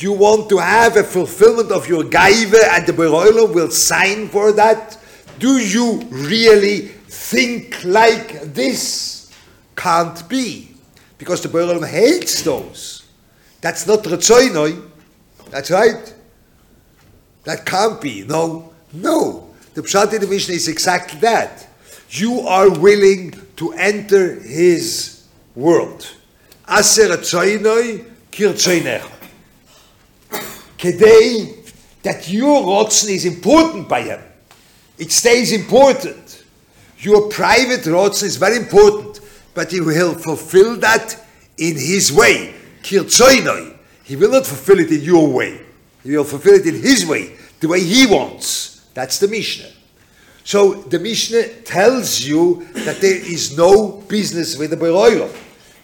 You 0.00 0.12
want 0.12 0.48
to 0.48 0.56
have 0.56 0.96
a 0.96 1.04
fulfillment 1.04 1.70
of 1.70 1.86
your 1.86 2.04
gaiva 2.04 2.58
and 2.70 2.86
the 2.86 2.92
Beroilo 2.92 3.52
will 3.52 3.70
sign 3.70 4.28
for 4.28 4.50
that? 4.52 4.96
Do 5.38 5.58
you 5.58 6.00
really 6.08 6.88
think 7.08 7.84
like 7.84 8.40
this? 8.54 9.30
Can't 9.76 10.26
be. 10.26 10.74
Because 11.18 11.42
the 11.42 11.48
Beroilo 11.48 11.86
hates 11.86 12.42
those. 12.42 13.06
That's 13.60 13.86
not 13.86 14.02
Retzoinoi. 14.04 14.88
That's 15.50 15.70
right. 15.70 16.14
That 17.44 17.66
can't 17.66 18.00
be. 18.00 18.24
No, 18.24 18.72
no. 18.94 19.50
The 19.74 19.82
Pshat 19.82 20.14
in 20.14 20.22
the 20.22 20.26
Mishnah 20.26 20.54
is 20.54 20.66
exactly 20.66 21.20
that. 21.20 21.66
You 22.08 22.40
are 22.40 22.70
willing 22.70 23.34
to 23.56 23.72
enter 23.74 24.40
his 24.40 25.26
world. 25.54 26.10
Aser 26.66 27.08
Retzoinoi 27.08 28.06
kirtzoinecha. 28.32 29.19
Kedei, 30.80 31.70
that 32.02 32.26
your 32.30 32.62
rotzen 32.62 33.10
is 33.10 33.26
important 33.26 33.86
by 33.86 34.00
him. 34.00 34.20
It 34.98 35.12
stays 35.12 35.52
important. 35.52 36.42
Your 37.00 37.28
private 37.28 37.84
rots 37.86 38.22
is 38.22 38.36
very 38.36 38.56
important, 38.56 39.20
but 39.52 39.70
he 39.70 39.80
will 39.80 40.14
fulfill 40.14 40.76
that 40.76 41.22
in 41.58 41.74
his 41.74 42.10
way. 42.10 42.54
Kirtsoinoi. 42.82 43.76
He 44.04 44.16
will 44.16 44.30
not 44.30 44.46
fulfill 44.46 44.80
it 44.80 44.90
in 44.90 45.02
your 45.02 45.28
way. 45.28 45.60
He 46.02 46.16
will 46.16 46.24
fulfill 46.24 46.54
it 46.54 46.66
in 46.66 46.80
his 46.80 47.04
way, 47.04 47.36
the 47.60 47.68
way 47.68 47.80
he 47.80 48.06
wants. 48.06 48.88
That's 48.94 49.18
the 49.18 49.28
Mishnah. 49.28 49.70
So 50.44 50.74
the 50.74 50.98
Mishnah 50.98 51.62
tells 51.62 52.20
you 52.20 52.66
that 52.72 53.02
there 53.02 53.16
is 53.16 53.54
no 53.54 54.02
business 54.08 54.56
with 54.56 54.70
the 54.70 54.76
Beroilom. 54.76 55.30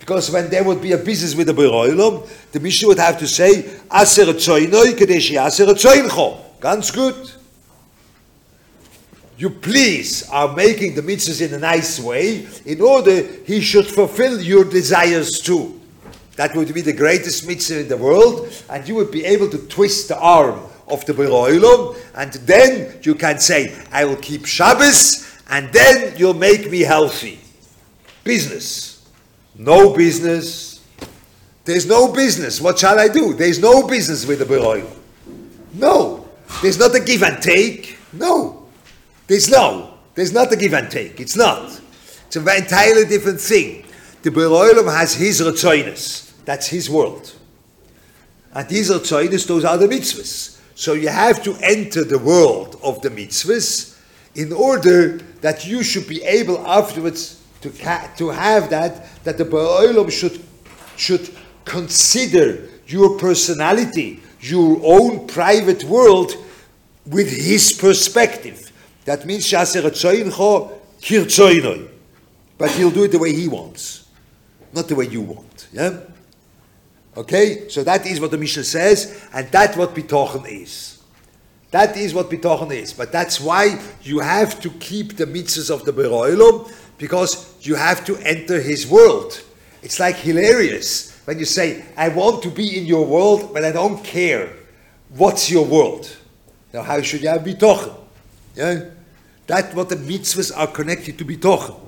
Because 0.06 0.30
when 0.30 0.48
there 0.48 0.62
would 0.62 0.80
be 0.80 0.92
a 0.92 0.98
business 0.98 1.34
with 1.34 1.48
the 1.48 1.52
Beroilom, 1.52 2.28
the 2.52 2.60
Mishnah 2.60 2.86
would 2.86 2.98
have 3.00 3.18
to 3.18 3.26
say, 3.26 3.58
Aser 3.92 4.26
Tzoinoi 4.26 4.92
Kadeshi 4.92 5.44
Aser 5.44 5.66
Tzoincho. 5.66 6.60
Ganz 6.60 6.92
good. 6.92 7.32
You 9.36 9.50
please 9.50 10.30
are 10.30 10.54
making 10.54 10.94
the 10.94 11.02
mitzvahs 11.02 11.44
in 11.44 11.54
a 11.54 11.58
nice 11.58 11.98
way 11.98 12.46
in 12.64 12.80
order 12.82 13.20
he 13.44 13.60
should 13.60 13.88
fulfill 13.88 14.40
your 14.40 14.64
desires 14.64 15.40
too. 15.40 15.80
That 16.36 16.54
would 16.54 16.72
be 16.72 16.82
the 16.82 16.92
greatest 16.92 17.44
mitzvah 17.44 17.80
in 17.80 17.88
the 17.88 17.96
world, 17.96 18.48
and 18.70 18.86
you 18.86 18.94
would 18.94 19.10
be 19.10 19.24
able 19.24 19.50
to 19.50 19.58
twist 19.58 20.06
the 20.06 20.18
arm 20.20 20.60
of 20.86 21.04
the 21.06 21.14
Beroilom, 21.14 21.96
and 22.14 22.32
then 22.46 23.00
you 23.02 23.16
can 23.16 23.40
say, 23.40 23.76
I 23.90 24.04
will 24.04 24.16
keep 24.16 24.46
Shabbos, 24.46 25.28
and 25.50 25.72
then 25.72 26.16
you'll 26.16 26.34
make 26.34 26.70
me 26.70 26.82
healthy. 26.82 27.40
Business. 28.22 28.95
No 29.58 29.94
business. 29.94 30.84
There's 31.64 31.86
no 31.86 32.12
business. 32.12 32.60
What 32.60 32.78
shall 32.78 32.98
I 32.98 33.08
do? 33.08 33.34
There's 33.34 33.58
no 33.58 33.86
business 33.86 34.26
with 34.26 34.38
the 34.38 34.44
Beroilom. 34.44 34.94
No. 35.74 36.28
There's 36.62 36.78
not 36.78 36.94
a 36.94 37.00
give 37.00 37.22
and 37.22 37.42
take. 37.42 37.98
No. 38.12 38.68
There's 39.26 39.50
no. 39.50 39.94
There's 40.14 40.32
not 40.32 40.52
a 40.52 40.56
give 40.56 40.74
and 40.74 40.90
take. 40.90 41.20
It's 41.20 41.36
not. 41.36 41.80
It's 42.26 42.36
an 42.36 42.48
entirely 42.48 43.04
different 43.06 43.40
thing. 43.40 43.84
The 44.22 44.30
Beroilom 44.30 44.92
has 44.94 45.14
his 45.14 45.40
Ratzoinus. 45.40 46.32
That's 46.44 46.68
his 46.68 46.88
world. 46.88 47.34
And 48.52 48.68
these 48.68 48.90
Ratzoinus, 48.90 49.46
those 49.46 49.64
are 49.64 49.76
the 49.76 49.86
mitzvahs. 49.86 50.60
So 50.74 50.92
you 50.92 51.08
have 51.08 51.42
to 51.44 51.56
enter 51.62 52.04
the 52.04 52.18
world 52.18 52.78
of 52.82 53.00
the 53.02 53.08
mitzvahs 53.08 53.98
in 54.34 54.52
order 54.52 55.18
that 55.40 55.66
you 55.66 55.82
should 55.82 56.06
be 56.06 56.22
able 56.22 56.58
afterwards 56.66 57.35
to, 57.60 57.70
ca- 57.70 58.10
to 58.16 58.28
have 58.30 58.70
that, 58.70 59.22
that 59.24 59.38
the 59.38 59.44
Ba'olam 59.44 60.10
should, 60.10 60.42
should 60.96 61.30
consider 61.64 62.68
your 62.86 63.18
personality, 63.18 64.22
your 64.40 64.80
own 64.84 65.26
private 65.26 65.84
world 65.84 66.36
with 67.06 67.30
his 67.30 67.72
perspective. 67.72 68.72
That 69.04 69.24
means. 69.26 69.50
But 72.58 72.70
he'll 72.70 72.90
do 72.90 73.04
it 73.04 73.12
the 73.12 73.18
way 73.18 73.32
he 73.32 73.48
wants, 73.48 74.08
not 74.72 74.88
the 74.88 74.94
way 74.94 75.06
you 75.06 75.20
want. 75.20 75.68
Yeah? 75.72 76.00
Okay, 77.16 77.68
so 77.68 77.82
that 77.82 78.06
is 78.06 78.20
what 78.20 78.30
the 78.30 78.38
Mishnah 78.38 78.64
says, 78.64 79.26
and 79.32 79.48
that's 79.50 79.76
what 79.76 79.94
bitochen 79.94 80.46
is. 80.48 81.02
That 81.70 81.96
is 81.96 82.12
what 82.12 82.30
bitochen 82.30 82.72
is. 82.72 82.92
But 82.92 83.10
that's 83.10 83.40
why 83.40 83.80
you 84.02 84.20
have 84.20 84.60
to 84.60 84.70
keep 84.70 85.16
the 85.16 85.24
mitzvahs 85.26 85.70
of 85.70 85.84
the 85.84 85.92
Beroilum, 85.92 86.70
because 86.98 87.54
you 87.60 87.74
have 87.74 88.04
to 88.06 88.16
enter 88.18 88.60
his 88.60 88.86
world. 88.86 89.42
It's 89.82 90.00
like 90.00 90.16
hilarious 90.16 91.18
when 91.24 91.38
you 91.38 91.44
say, 91.44 91.84
I 91.96 92.08
want 92.08 92.42
to 92.44 92.50
be 92.50 92.78
in 92.78 92.86
your 92.86 93.04
world, 93.04 93.52
but 93.52 93.64
I 93.64 93.72
don't 93.72 94.02
care. 94.04 94.52
What's 95.10 95.50
your 95.50 95.64
world? 95.64 96.14
Now, 96.72 96.82
how 96.82 97.00
should 97.02 97.22
you 97.22 97.28
have 97.28 97.42
bitochen? 97.42 97.94
Yeah? 98.54 98.84
That's 99.46 99.74
what 99.74 99.88
the 99.88 99.96
mitzvahs 99.96 100.56
are 100.56 100.66
connected 100.66 101.18
to 101.18 101.24
bitochen. 101.24 101.78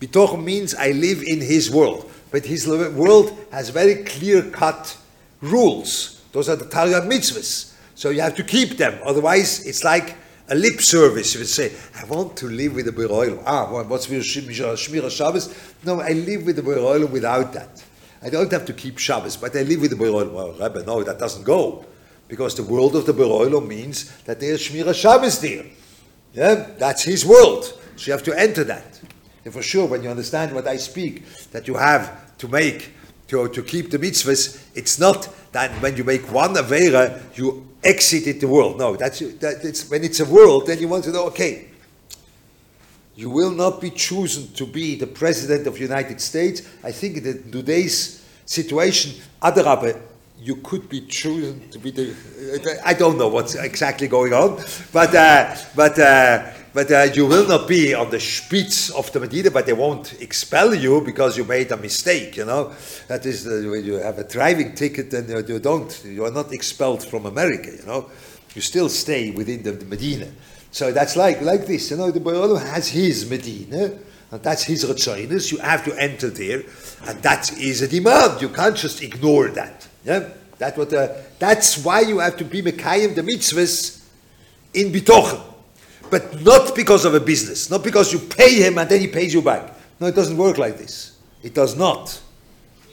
Bitochen 0.00 0.42
means 0.42 0.74
I 0.74 0.90
live 0.90 1.22
in 1.22 1.40
his 1.40 1.70
world 1.70 2.10
but 2.32 2.46
his 2.46 2.66
world 2.66 3.38
has 3.52 3.68
very 3.68 3.96
clear 4.04 4.42
cut 4.42 4.96
rules. 5.42 6.22
Those 6.32 6.48
are 6.48 6.56
the 6.56 6.64
Taryag 6.64 7.06
mitzvahs. 7.06 7.74
So 7.94 8.08
you 8.08 8.22
have 8.22 8.34
to 8.36 8.42
keep 8.42 8.78
them. 8.78 8.98
Otherwise, 9.04 9.66
it's 9.66 9.84
like 9.84 10.16
a 10.48 10.54
lip 10.54 10.80
service. 10.80 11.34
You 11.34 11.40
would 11.40 11.48
say, 11.48 11.72
I 11.96 12.04
want 12.04 12.36
to 12.38 12.46
live 12.46 12.74
with 12.74 12.86
the 12.86 12.92
Beroil. 12.92 13.42
Ah, 13.46 13.70
what's 13.70 14.06
Shmira 14.06 15.10
Shabbos? 15.10 15.74
No, 15.84 16.00
I 16.00 16.10
live 16.10 16.46
with 16.46 16.56
the 16.56 16.62
Beroil 16.62 17.06
without 17.06 17.52
that. 17.52 17.82
I 18.22 18.30
don't 18.30 18.50
have 18.52 18.64
to 18.66 18.72
keep 18.72 18.98
Shabbos, 18.98 19.36
but 19.36 19.56
I 19.56 19.62
live 19.62 19.80
with 19.80 19.90
the 19.90 19.96
Beroil. 19.96 20.28
Well, 20.28 20.52
Rebbe, 20.52 20.84
no, 20.84 21.02
that 21.02 21.18
doesn't 21.18 21.44
go. 21.44 21.84
Because 22.28 22.54
the 22.54 22.62
world 22.62 22.96
of 22.96 23.04
the 23.04 23.12
Beroilo 23.12 23.66
means 23.66 24.16
that 24.22 24.40
there's 24.40 24.68
Shmira 24.68 24.94
Shabbos 24.94 25.40
there. 25.40 25.64
Yeah, 26.32 26.54
that's 26.78 27.02
his 27.02 27.26
world. 27.26 27.64
So 27.96 28.06
you 28.06 28.12
have 28.12 28.22
to 28.22 28.38
enter 28.38 28.64
that. 28.64 29.00
And 29.44 29.52
for 29.52 29.62
sure, 29.62 29.86
when 29.86 30.02
you 30.02 30.08
understand 30.08 30.54
what 30.54 30.66
I 30.66 30.76
speak, 30.76 31.26
that 31.50 31.66
you 31.66 31.74
have 31.74 32.36
to 32.38 32.48
make, 32.48 32.92
to, 33.28 33.48
to 33.48 33.62
keep 33.62 33.90
the 33.90 33.98
mitzvahs, 33.98 34.64
it's 34.74 34.98
not 34.98 35.28
that 35.52 35.70
when 35.82 35.96
you 35.96 36.04
make 36.04 36.32
one 36.32 36.54
Avera, 36.54 37.20
you 37.36 37.68
exited 37.82 38.40
the 38.40 38.48
world. 38.48 38.78
No, 38.78 38.96
that's, 38.96 39.18
that, 39.18 39.64
it's, 39.64 39.88
when 39.90 40.04
it's 40.04 40.20
a 40.20 40.24
world, 40.24 40.66
then 40.66 40.78
you 40.78 40.88
want 40.88 41.04
to 41.04 41.12
know, 41.12 41.26
okay, 41.26 41.68
you 43.14 43.28
will 43.30 43.50
not 43.50 43.80
be 43.80 43.90
chosen 43.90 44.52
to 44.54 44.66
be 44.66 44.96
the 44.96 45.06
president 45.06 45.66
of 45.66 45.74
the 45.74 45.80
United 45.80 46.20
States. 46.20 46.62
I 46.82 46.92
think 46.92 47.22
that 47.24 47.44
in 47.44 47.52
today's 47.52 48.24
situation, 48.46 49.20
Adarabe, 49.42 50.00
you 50.38 50.56
could 50.56 50.88
be 50.88 51.02
chosen 51.02 51.68
to 51.70 51.78
be 51.78 51.90
the. 51.92 52.80
I 52.84 52.94
don't 52.94 53.16
know 53.16 53.28
what's 53.28 53.54
exactly 53.54 54.08
going 54.08 54.32
on, 54.32 54.60
but 54.92 55.14
uh, 55.14 55.54
but 55.76 55.96
uh, 55.98 56.50
but 56.74 56.90
uh, 56.90 57.08
you 57.12 57.26
will 57.26 57.46
not 57.46 57.68
be 57.68 57.92
on 57.92 58.10
the 58.10 58.18
spitz 58.18 58.90
of 58.90 59.12
the 59.12 59.20
Medina, 59.20 59.50
but 59.50 59.66
they 59.66 59.74
won't 59.74 60.20
expel 60.22 60.74
you 60.74 61.02
because 61.02 61.36
you 61.36 61.44
made 61.44 61.70
a 61.70 61.76
mistake, 61.76 62.36
you 62.36 62.46
know. 62.46 62.72
That 63.08 63.26
is, 63.26 63.46
uh, 63.46 63.68
when 63.70 63.84
you 63.84 63.94
have 63.94 64.18
a 64.18 64.24
driving 64.24 64.74
ticket 64.74 65.12
and 65.12 65.28
you 65.48 65.58
don't, 65.58 66.02
you 66.04 66.24
are 66.24 66.30
not 66.30 66.52
expelled 66.52 67.04
from 67.04 67.26
America, 67.26 67.70
you 67.78 67.84
know. 67.84 68.10
You 68.54 68.62
still 68.62 68.88
stay 68.88 69.30
within 69.30 69.62
the, 69.62 69.72
the 69.72 69.84
Medina. 69.84 70.28
So 70.70 70.92
that's 70.92 71.14
like, 71.14 71.42
like 71.42 71.66
this, 71.66 71.90
you 71.90 71.98
know, 71.98 72.10
the 72.10 72.20
Boyolo 72.20 72.58
has 72.58 72.88
his 72.88 73.28
Medina, 73.28 73.92
and 74.30 74.42
that's 74.42 74.62
his 74.62 74.84
Ratzoinus. 74.84 75.52
You 75.52 75.58
have 75.58 75.84
to 75.84 75.94
enter 76.00 76.30
there, 76.30 76.62
and 77.06 77.22
that 77.22 77.52
is 77.58 77.82
a 77.82 77.88
demand. 77.88 78.40
You 78.40 78.48
can't 78.48 78.76
just 78.76 79.02
ignore 79.02 79.48
that. 79.48 79.86
Yeah? 80.06 80.30
That 80.56 80.78
what, 80.78 80.92
uh, 80.94 81.08
that's 81.38 81.84
why 81.84 82.00
you 82.00 82.20
have 82.20 82.38
to 82.38 82.44
be 82.46 82.62
Mekayim 82.62 83.14
the 83.14 83.22
mitzvahs 83.22 84.02
in 84.72 84.90
Bitochen 84.90 85.51
but 86.12 86.42
not 86.42 86.74
because 86.74 87.06
of 87.06 87.14
a 87.14 87.20
business, 87.20 87.70
not 87.70 87.82
because 87.82 88.12
you 88.12 88.18
pay 88.18 88.56
him 88.56 88.76
and 88.76 88.86
then 88.86 89.00
he 89.00 89.06
pays 89.08 89.32
you 89.32 89.40
back. 89.40 89.74
No, 89.98 90.08
it 90.08 90.14
doesn't 90.14 90.36
work 90.36 90.58
like 90.58 90.76
this. 90.76 91.16
It 91.42 91.54
does 91.54 91.74
not. 91.74 92.20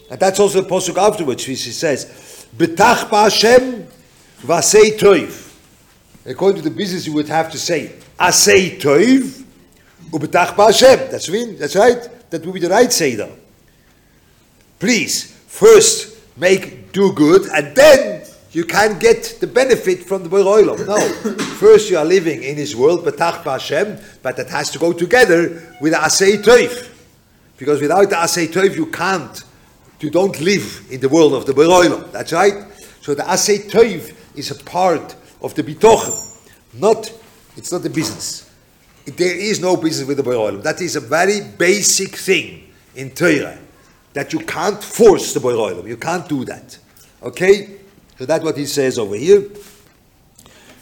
And 0.10 0.18
that's 0.18 0.40
also 0.40 0.62
the 0.62 0.70
posuk 0.70 0.98
afterwards, 0.98 1.46
which 1.46 1.66
he 1.66 1.72
says, 1.72 2.48
"Betach 2.56 3.10
Hashem 3.10 3.86
vasei 4.42 4.98
toiv." 4.98 5.54
According 6.26 6.64
to 6.64 6.70
the 6.70 6.74
business, 6.74 7.06
you 7.08 7.14
would 7.14 7.28
have 7.28 7.52
to 7.52 7.58
say 7.58 7.92
asei 8.18 8.80
toiv 8.80 9.44
ubetach 10.12 10.56
Hashem. 10.56 11.12
That's 11.12 11.30
mean. 11.30 11.58
That's 11.58 11.76
right. 11.76 12.02
That 12.30 12.46
would 12.46 12.54
be 12.54 12.62
the 12.62 12.70
right 12.70 12.92
seder. 12.92 13.32
Please 14.80 15.36
first 15.46 16.16
make 16.38 16.94
do 16.94 17.12
good, 17.12 17.50
and 17.50 17.76
then 17.76 18.19
you 18.52 18.66
can't 18.66 19.00
get 19.00 19.38
the 19.40 19.48
benefit 19.48 20.04
from 20.04 20.24
the 20.24 20.30
Beroilom. 20.30 20.88
No. 20.88 21.34
First, 21.56 21.90
you 21.90 21.98
are 21.98 22.06
living 22.06 22.42
in 22.44 22.56
His 22.56 22.76
world, 22.76 23.06
Betach 23.06 23.44
Hashem, 23.44 24.00
but 24.24 24.38
that 24.38 24.50
has 24.50 24.72
to 24.72 24.80
go 24.80 24.92
together 24.92 25.76
with 25.80 25.94
the 25.94 26.00
Asay 26.00 26.42
Toif. 26.42 26.90
Because 27.58 27.82
without 27.82 28.10
the 28.10 28.16
Asay 28.16 28.48
Toif, 28.48 28.76
you 28.76 28.88
can't, 28.88 29.44
you 30.00 30.10
don't 30.10 30.40
live 30.42 30.88
in 30.90 31.00
the 31.00 31.10
world 31.10 31.34
of 31.34 31.46
the 31.46 31.54
Beroilom. 31.54 32.12
That's 32.12 32.34
right. 32.34 32.66
So 33.02 33.14
the 33.14 33.24
Asay 33.24 33.70
Toif 33.70 34.16
is 34.36 34.50
a 34.50 34.64
part 34.64 35.16
of 35.42 35.54
the 35.54 35.64
Bitochen. 35.64 36.26
Not, 36.74 37.12
it's 37.56 37.72
not 37.72 37.86
a 37.86 37.90
business. 37.90 38.50
There 39.06 39.36
is 39.36 39.60
no 39.60 39.78
business 39.78 40.08
with 40.08 40.18
the 40.18 40.24
Beroilom. 40.24 40.64
That 40.64 40.82
is 40.82 40.96
a 40.96 41.00
very 41.00 41.42
basic 41.42 42.16
thing 42.16 42.72
in 42.96 43.12
Torah. 43.12 43.60
That 44.14 44.34
you 44.34 44.40
can't 44.40 44.84
force 44.84 45.34
the 45.34 45.40
Beroilom. 45.40 45.88
You 45.88 45.98
can't 45.98 46.28
do 46.28 46.46
that. 46.46 46.78
Okay? 47.22 47.79
So 48.20 48.26
that's 48.26 48.44
what 48.44 48.58
he 48.58 48.66
says 48.66 49.00
over 49.00 49.16
here. 49.16 49.46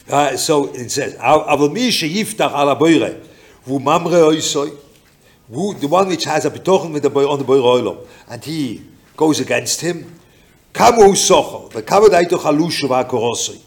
Uh, 0.10 0.36
so 0.36 0.74
it 0.74 0.90
says, 0.90 1.14
"Aval 1.18 1.72
mi 1.72 1.90
sheyiftach 1.90 2.50
ala 2.50 2.76
boire, 2.76 3.22
vu 3.64 3.80
mamre 3.80 4.22
oisoy, 4.22 4.76
who 5.48 5.76
the 5.76 5.88
one 5.88 6.08
which 6.08 6.24
has 6.24 6.46
a 6.46 6.50
bitochen 6.50 6.94
with 6.94 7.04
the 7.04 7.12
boy 7.12 7.30
on 7.30 7.38
the 7.38 7.46
boy 7.46 7.60
roilo, 7.60 8.08
and 8.28 8.44
he 8.44 8.82
goes 9.16 9.40
against 9.40 9.82
him. 9.82 10.16
Kamu 10.74 11.14
socho, 11.14 11.72
the 11.72 11.84
kavadaito 11.84 12.40
chalushu 12.40 12.88
v'akorosoi. 12.88 13.62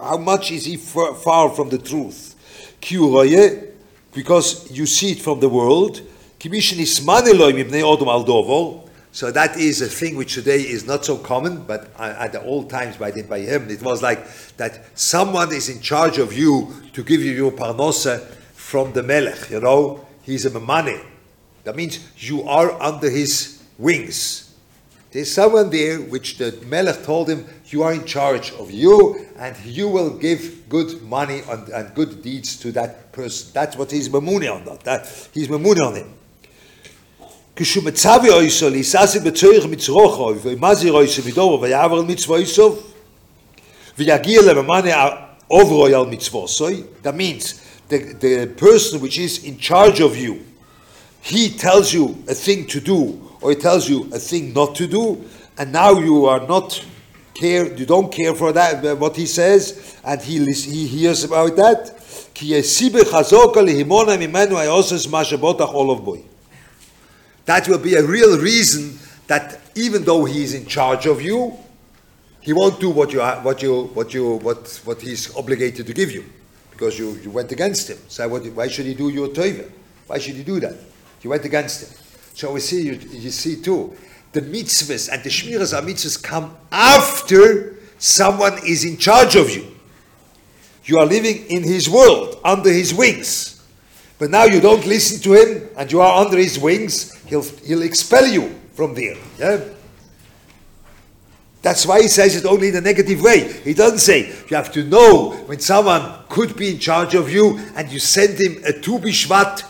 How 0.00 0.18
much 0.18 0.52
is 0.52 0.66
he 0.66 0.76
far 0.76 1.50
from 1.50 1.68
the 1.68 1.78
truth? 1.78 2.36
Ki 2.80 2.96
because 4.12 4.70
you 4.70 4.86
see 4.86 5.10
it 5.10 5.20
from 5.20 5.40
the 5.40 5.48
world. 5.48 6.00
Kimishin 6.38 6.78
isman 6.78 7.26
eloi 7.26 7.52
mibnei 7.52 7.82
odom 7.82 8.06
al 8.06 8.24
dovo, 8.24 8.85
so 9.16 9.30
that 9.30 9.56
is 9.56 9.80
a 9.80 9.86
thing 9.86 10.14
which 10.14 10.34
today 10.34 10.60
is 10.60 10.86
not 10.86 11.06
so 11.06 11.16
common, 11.16 11.62
but 11.62 11.88
at 11.98 12.32
the 12.32 12.42
old 12.42 12.68
times 12.68 12.98
by, 12.98 13.10
by 13.12 13.40
him, 13.40 13.70
it 13.70 13.80
was 13.80 14.02
like 14.02 14.28
that 14.58 14.78
someone 14.94 15.54
is 15.54 15.70
in 15.70 15.80
charge 15.80 16.18
of 16.18 16.34
you 16.34 16.70
to 16.92 17.02
give 17.02 17.22
you 17.22 17.32
your 17.32 17.50
parnosa 17.50 18.20
from 18.52 18.92
the 18.92 19.02
Melech, 19.02 19.48
you 19.48 19.58
know, 19.58 20.06
he's 20.20 20.44
a 20.44 20.50
Mamane. 20.50 21.02
That 21.64 21.76
means 21.76 22.06
you 22.18 22.42
are 22.42 22.70
under 22.78 23.08
his 23.08 23.62
wings. 23.78 24.54
There's 25.12 25.32
someone 25.32 25.70
there 25.70 25.98
which 25.98 26.36
the 26.36 26.52
Melech 26.66 27.02
told 27.02 27.30
him, 27.30 27.46
you 27.68 27.84
are 27.84 27.94
in 27.94 28.04
charge 28.04 28.52
of 28.52 28.70
you, 28.70 29.24
and 29.38 29.56
you 29.64 29.88
will 29.88 30.10
give 30.10 30.68
good 30.68 31.00
money 31.00 31.40
and, 31.48 31.66
and 31.70 31.94
good 31.94 32.20
deeds 32.20 32.58
to 32.58 32.70
that 32.72 33.12
person. 33.12 33.50
That's 33.54 33.78
what 33.78 33.92
he's 33.92 34.10
mamune 34.10 34.54
on 34.54 34.66
that. 34.66 34.80
that 34.80 35.30
he's 35.32 35.48
mamune 35.48 35.80
on 35.80 35.94
him. 35.94 36.12
כשהוא 37.55 37.83
מצווה 37.83 38.29
אויסו 38.29 38.69
להיססי 38.69 39.19
בצורך 39.19 39.65
מצרוכו 39.65 40.33
ומזי 40.41 40.89
רויסו 40.89 41.21
מדורו 41.25 41.61
ויעבר 41.61 41.97
על 41.97 42.03
מצווה 42.03 42.37
איסו 42.37 42.75
ויגיע 43.97 44.41
לממנה 44.41 45.09
overall 45.51 45.93
al 45.93 46.05
mitzvosoi. 46.05 46.83
That 47.03 47.15
means 47.15 47.61
the, 47.89 47.97
the 48.13 48.47
person 48.55 49.01
which 49.01 49.19
is 49.19 49.43
in 49.43 49.57
charge 49.57 49.99
of 49.99 50.15
you, 50.15 50.45
he 51.21 51.49
tells 51.49 51.93
you 51.93 52.23
a 52.27 52.33
thing 52.33 52.65
to 52.67 52.79
do 52.79 53.31
or 53.41 53.49
he 53.49 53.55
tells 53.55 53.89
you 53.89 54.09
a 54.13 54.19
thing 54.19 54.53
not 54.53 54.75
to 54.75 54.87
do, 54.87 55.23
and 55.57 55.71
now 55.71 55.93
you 55.99 56.25
are 56.25 56.45
not 56.47 56.83
care, 57.33 57.75
you 57.75 57.85
don't 57.85 58.11
care 58.11 58.35
for 58.35 58.53
that 58.53 58.85
uh, 58.85 58.95
what 58.95 59.15
he 59.15 59.25
says, 59.25 59.97
and 60.05 60.21
he 60.21 60.45
he 60.53 60.87
hears 60.87 61.23
about 61.23 61.55
that. 61.55 61.97
That 67.46 67.68
will 67.68 67.78
be 67.78 67.94
a 67.94 68.04
real 68.04 68.38
reason 68.38 68.98
that 69.26 69.60
even 69.74 70.04
though 70.04 70.24
he 70.24 70.42
is 70.42 70.54
in 70.54 70.66
charge 70.66 71.06
of 71.06 71.22
you, 71.22 71.56
he 72.40 72.52
won't 72.52 72.78
do 72.78 72.90
what 72.90 73.12
you 73.12 73.20
what 73.20 73.62
you 73.62 73.84
what 73.94 74.14
you 74.14 74.36
what 74.36 74.80
what 74.84 75.00
he's 75.00 75.34
obligated 75.34 75.86
to 75.86 75.92
give 75.92 76.12
you, 76.12 76.24
because 76.70 76.98
you, 76.98 77.12
you 77.22 77.30
went 77.30 77.50
against 77.50 77.90
him. 77.90 77.98
So 78.08 78.28
what, 78.28 78.44
why 78.46 78.68
should 78.68 78.86
he 78.86 78.94
do 78.94 79.08
your 79.08 79.28
teva? 79.28 79.70
Why 80.06 80.18
should 80.18 80.36
he 80.36 80.44
do 80.44 80.60
that? 80.60 80.74
You 81.22 81.30
went 81.30 81.44
against 81.44 81.88
him. 81.88 81.98
So 82.34 82.52
we 82.52 82.60
see 82.60 82.82
you, 82.82 82.92
you 82.92 83.30
see 83.30 83.60
too 83.60 83.96
the 84.32 84.42
mitzvahs 84.42 85.10
and 85.10 85.22
the 85.24 85.30
shmiras 85.30 85.72
mitzvahs 85.82 86.22
come 86.22 86.54
after 86.70 87.78
someone 87.98 88.58
is 88.66 88.84
in 88.84 88.98
charge 88.98 89.34
of 89.34 89.50
you. 89.50 89.66
You 90.84 90.98
are 90.98 91.06
living 91.06 91.46
in 91.46 91.62
his 91.62 91.88
world, 91.88 92.38
under 92.44 92.70
his 92.70 92.94
wings. 92.94 93.55
But 94.18 94.30
now 94.30 94.44
you 94.44 94.60
don't 94.60 94.86
listen 94.86 95.20
to 95.22 95.34
him 95.34 95.68
and 95.76 95.92
you 95.92 96.00
are 96.00 96.24
under 96.24 96.38
his 96.38 96.58
wings, 96.58 97.14
he'll, 97.26 97.42
he'll 97.42 97.82
expel 97.82 98.26
you 98.26 98.54
from 98.72 98.94
there. 98.94 99.16
Yeah? 99.38 99.60
That's 101.62 101.84
why 101.84 102.02
he 102.02 102.08
says 102.08 102.36
it 102.36 102.44
only 102.44 102.68
in 102.68 102.76
a 102.76 102.80
negative 102.80 103.20
way. 103.22 103.52
He 103.62 103.74
doesn't 103.74 103.98
say 103.98 104.28
you 104.48 104.56
have 104.56 104.72
to 104.72 104.84
know 104.84 105.32
when 105.46 105.58
someone 105.58 106.20
could 106.28 106.56
be 106.56 106.70
in 106.70 106.78
charge 106.78 107.14
of 107.14 107.30
you 107.30 107.58
and 107.74 107.90
you 107.90 107.98
send 107.98 108.38
him 108.38 108.62
a 108.64 108.72
Tu 108.72 108.98
Bishvat 108.98 109.64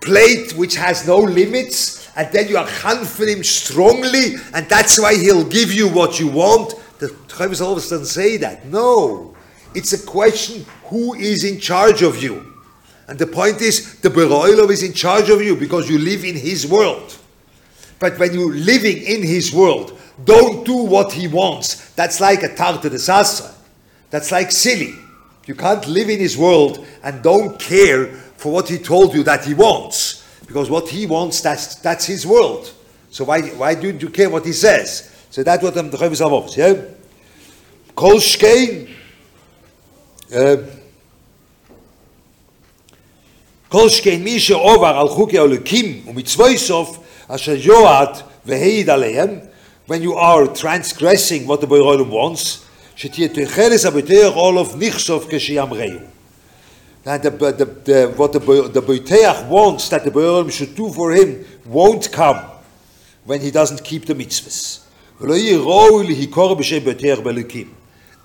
plate 0.00 0.52
which 0.52 0.76
has 0.76 1.06
no 1.06 1.18
limits 1.18 2.08
and 2.16 2.32
then 2.32 2.48
you 2.48 2.56
are 2.56 2.66
for 2.66 3.26
him 3.26 3.42
strongly 3.42 4.36
and 4.54 4.68
that's 4.68 5.00
why 5.00 5.16
he'll 5.16 5.44
give 5.44 5.72
you 5.72 5.88
what 5.88 6.20
you 6.20 6.28
want. 6.28 6.74
The 7.00 7.08
Chavis 7.26 7.60
always 7.60 7.88
doesn't 7.88 8.06
say 8.06 8.36
that. 8.36 8.66
No. 8.66 9.34
It's 9.74 9.92
a 9.92 10.06
question 10.06 10.64
who 10.84 11.14
is 11.14 11.42
in 11.42 11.58
charge 11.58 12.02
of 12.02 12.22
you. 12.22 12.53
And 13.06 13.18
the 13.18 13.26
point 13.26 13.60
is, 13.60 14.00
the 14.00 14.08
Beroilov 14.08 14.70
is 14.70 14.82
in 14.82 14.92
charge 14.92 15.28
of 15.28 15.42
you 15.42 15.56
because 15.56 15.90
you 15.90 15.98
live 15.98 16.24
in 16.24 16.36
his 16.36 16.66
world. 16.66 17.18
But 17.98 18.18
when 18.18 18.32
you're 18.34 18.54
living 18.54 19.02
in 19.02 19.22
his 19.22 19.52
world, 19.52 19.98
don't 20.24 20.64
do 20.64 20.76
what 20.76 21.12
he 21.12 21.28
wants. 21.28 21.90
That's 21.94 22.20
like 22.20 22.42
a 22.42 22.54
tarte 22.54 22.82
de 22.82 22.98
sasra. 22.98 23.52
That's 24.10 24.30
like 24.32 24.52
silly. 24.52 24.94
You 25.46 25.54
can't 25.54 25.86
live 25.86 26.08
in 26.08 26.18
his 26.18 26.38
world 26.38 26.86
and 27.02 27.22
don't 27.22 27.58
care 27.58 28.06
for 28.36 28.52
what 28.52 28.68
he 28.68 28.78
told 28.78 29.14
you 29.14 29.22
that 29.24 29.44
he 29.44 29.54
wants. 29.54 30.24
Because 30.46 30.70
what 30.70 30.88
he 30.88 31.06
wants, 31.06 31.40
that's, 31.40 31.76
that's 31.76 32.06
his 32.06 32.26
world. 32.26 32.72
So 33.10 33.24
why, 33.24 33.42
why 33.42 33.74
don't 33.74 34.00
you 34.00 34.08
care 34.08 34.30
what 34.30 34.44
he 34.44 34.52
says? 34.52 35.10
So 35.30 35.42
that's 35.42 35.62
what 35.62 35.76
I'm 35.76 35.90
the 35.90 35.96
Chavis 35.96 36.56
yeah? 36.56 36.84
Kolshkein, 37.96 38.90
uh, 40.34 40.56
כל 43.73 43.89
שכן 43.89 44.21
מי 44.21 44.39
שעובר 44.39 44.97
על 44.99 45.07
חוקי 45.07 45.39
אלוקים 45.39 46.01
ומצווי 46.07 46.57
סוף, 46.57 46.97
אשר 47.27 47.55
יועד 47.55 48.09
והעיד 48.45 48.89
עליהם, 48.89 49.39
when 49.87 50.01
you 50.03 50.13
are 50.13 50.47
transgressing 50.61 51.47
what 51.47 51.61
the 51.61 51.67
Boirolim 51.67 52.09
wants, 52.09 52.59
שתהיה 52.95 53.27
תחרס 53.27 53.85
הבטח 53.85 54.31
אולוף 54.35 54.75
נכסוף 54.75 55.25
כשיאמרהו. 55.29 55.99
And 57.05 57.23
the, 57.23 57.31
the, 57.31 57.65
the, 57.65 58.13
what 58.17 58.33
the, 58.33 58.39
the 58.39 58.81
Boiteach 58.81 59.47
wants 59.47 59.89
that 59.89 60.03
the 60.03 60.11
Boirolim 60.11 60.51
should 60.51 60.75
do 60.75 60.91
for 60.91 61.11
him 61.11 61.43
won't 61.65 62.11
come 62.11 62.39
when 63.25 63.39
he 63.41 63.49
doesn't 63.49 63.83
keep 63.83 64.05
the 64.05 64.13
mitzvahs. 64.13 64.81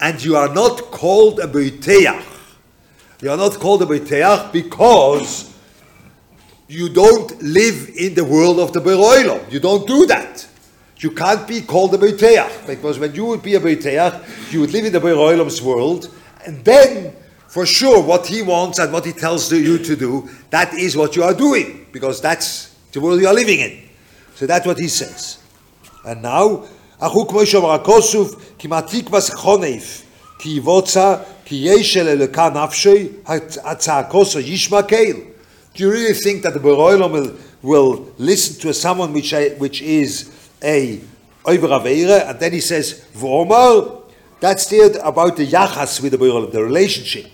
And 0.00 0.24
you 0.24 0.36
are 0.36 0.52
not 0.52 0.90
called 0.90 1.40
a 1.40 1.46
Boiteach 1.46 2.22
you 3.21 3.29
are 3.29 3.37
not 3.37 3.53
called 3.59 3.81
a 3.81 3.85
Beiteach 3.85 4.51
because 4.51 5.53
you 6.67 6.89
don't 6.89 7.41
live 7.41 7.89
in 7.97 8.13
the 8.13 8.23
world 8.23 8.59
of 8.59 8.71
the 8.73 8.79
Beroilom. 8.79 9.51
You 9.51 9.59
don't 9.59 9.85
do 9.87 10.05
that. 10.05 10.47
You 10.97 11.11
can't 11.11 11.47
be 11.47 11.61
called 11.61 11.93
a 11.95 11.97
Beiteach 11.97 12.67
because 12.67 12.99
when 12.99 13.13
you 13.15 13.25
would 13.25 13.41
be 13.41 13.55
a 13.55 13.59
Beiteach, 13.59 14.51
you 14.51 14.61
would 14.61 14.71
live 14.71 14.85
in 14.85 14.93
the 14.93 14.99
Beroilom's 14.99 15.61
world, 15.61 16.13
and 16.45 16.63
then 16.63 17.15
for 17.47 17.65
sure 17.65 18.01
what 18.01 18.27
he 18.27 18.41
wants 18.41 18.79
and 18.79 18.93
what 18.93 19.05
he 19.05 19.11
tells 19.11 19.51
you 19.51 19.79
to 19.79 19.95
do, 19.95 20.29
that 20.51 20.73
is 20.73 20.95
what 20.95 21.15
you 21.15 21.23
are 21.23 21.33
doing 21.33 21.87
because 21.91 22.21
that's 22.21 22.75
the 22.91 23.01
world 23.01 23.19
you 23.19 23.27
are 23.27 23.33
living 23.33 23.59
in. 23.59 23.81
So 24.35 24.45
that's 24.45 24.65
what 24.65 24.77
he 24.77 24.87
says. 24.87 25.39
And 26.05 26.21
now, 26.21 26.67
Achuk 27.01 27.29
Moshe 27.29 27.83
Kosuf, 27.83 28.35
Kimatik 28.57 29.09
Choneif, 29.09 30.05
Ki 30.39 30.61
Votza, 30.61 31.25
do 31.49 31.55
you 31.55 31.71
really 35.91 36.13
think 36.13 36.43
that 36.43 36.53
the 36.53 36.59
Beroilam 36.59 37.11
will, 37.11 37.35
will 37.61 38.07
listen 38.17 38.61
to 38.61 38.73
someone 38.73 39.13
which, 39.13 39.33
uh, 39.33 39.49
which 39.57 39.81
is 39.81 40.31
a 40.63 41.01
over 41.45 41.67
and 41.67 42.39
then 42.39 42.51
he 42.51 42.59
says, 42.59 43.05
V'omar, 43.15 44.03
that's 44.39 44.67
there 44.67 44.91
about 45.03 45.37
the 45.37 45.47
yachas 45.47 45.99
with 46.01 46.11
the 46.11 46.19
Beroilam, 46.19 46.51
the 46.51 46.63
relationship. 46.63 47.31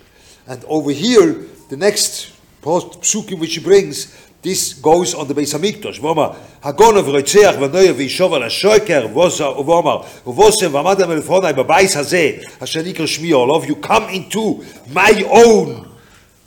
And 0.48 0.64
over 0.66 0.92
here, 0.92 1.34
the 1.70 1.76
next 1.76 2.32
psukim 2.62 3.40
which 3.40 3.56
he 3.56 3.62
brings, 3.62 4.25
this 4.46 4.76
goes 4.76 5.16
on 5.16 5.28
the 5.28 5.34
Beis 5.34 5.58
Hamikdash. 5.58 6.00
V'omar, 6.00 6.36
Hagonov 6.62 7.06
roitzeach 7.12 7.58
v'noyev 7.58 7.96
v'yishov 7.96 8.36
al 8.36 8.44
ha-shoker 8.44 9.10
v'omar, 9.10 10.06
v'vosem 10.24 10.70
v'amadam 10.70 11.10
el-fonai 11.16 11.52
b'bayis 11.52 11.96
hazeh, 11.96 12.62
asher 12.62 12.84
nikra 12.84 13.08
shmi 13.08 13.32
olov, 13.32 13.68
you 13.68 13.76
come 13.78 14.08
into 14.10 14.64
my 14.92 15.24
own, 15.32 15.90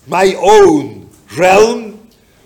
my 0.06 0.32
own 0.38 1.10
realm, 1.36 1.98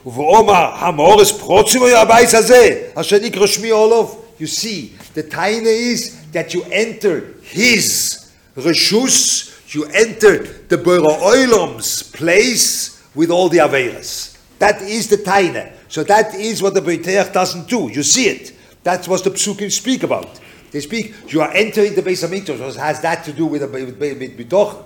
v'omar 0.07 0.73
ha-mores 0.73 1.33
protzim 1.33 1.81
ha-bayis 1.81 2.33
hazeh, 2.33 2.97
asher 2.97 3.21
nikra 3.21 3.47
shmi. 3.47 4.19
You 4.39 4.47
see, 4.47 4.97
the 5.13 5.23
taina 5.23 5.67
is 5.67 6.31
that 6.33 6.55
you 6.55 6.65
enter 6.73 7.35
his 7.43 8.33
reshus, 8.57 9.75
you 9.75 9.85
enter 9.85 10.45
the 10.45 10.79
Bora 10.79 11.13
Oilam's 11.23 12.03
place 12.03 13.07
with 13.15 13.31
all 13.31 13.51
the 13.51 13.59
Averas. 13.59 14.32
That 14.63 14.81
is 14.81 15.09
the 15.09 15.17
taina. 15.17 15.73
So 15.89 16.05
that 16.05 16.37
is 16.37 16.63
what 16.63 16.75
the 16.75 16.81
Beiteach 16.81 17.33
doesn't 17.33 17.67
do. 17.67 17.91
You 17.91 18.05
see 18.05 18.27
it. 18.27 18.53
That's 18.85 19.09
what 19.09 19.25
the 19.25 19.31
psukim 19.31 19.73
speak 19.73 20.05
about. 20.05 20.39
They 20.71 20.79
speak, 20.79 21.33
you 21.33 21.41
are 21.41 21.51
entering 21.51 21.97
the 21.97 22.01
Beis 22.01 22.25
HaMikdash. 22.25 22.61
What 22.61 22.77
has 22.77 23.01
that 23.01 23.25
to 23.25 23.33
do 23.33 23.47
with, 23.47 23.63
with, 23.73 23.99
with 23.99 24.39
Bitoch? 24.39 24.85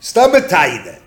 taina. 0.00 1.00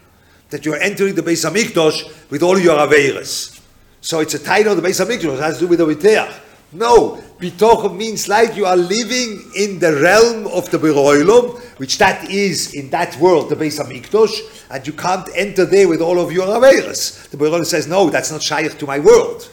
That 0.49 0.65
you 0.65 0.75
are 0.75 0.77
entering 0.77 1.13
the 1.13 1.21
Beis 1.21 1.43
HaMikdash 1.45 2.29
with 2.29 2.41
all 2.41 2.57
your 2.57 2.77
Averas. 2.77 3.59
So 3.99 4.21
it's 4.21 4.33
a 4.33 4.39
taina 4.39 4.71
of 4.71 4.81
the 4.81 4.87
Beis 4.87 5.05
HaMikdash. 5.05 5.33
It 5.33 5.41
has 5.41 5.55
to 5.55 5.65
do 5.65 5.67
with 5.67 5.79
the 5.79 5.85
Beiteach. 5.85 6.39
No, 6.71 7.21
bitoch 7.39 7.95
means 7.95 8.27
like 8.27 8.55
you 8.55 8.65
are 8.65 8.75
living 8.75 9.51
in 9.55 9.79
the 9.79 9.95
realm 10.01 10.47
of 10.47 10.69
the 10.71 10.77
Beroilum, 10.77 11.59
which 11.79 11.97
that 11.97 12.29
is 12.29 12.73
in 12.73 12.89
that 12.89 13.17
world, 13.17 13.49
the 13.49 13.55
Beis 13.55 13.79
Hamikdash, 13.79 14.65
and 14.69 14.85
you 14.85 14.93
can't 14.93 15.27
enter 15.35 15.65
there 15.65 15.87
with 15.87 16.01
all 16.01 16.19
of 16.19 16.31
your 16.31 16.47
Averas. 16.47 17.29
The 17.29 17.37
Beroilum 17.37 17.65
says, 17.65 17.87
no, 17.87 18.09
that's 18.09 18.31
not 18.31 18.43
shaykh 18.43 18.77
to 18.77 18.85
my 18.85 18.99
world. 18.99 19.49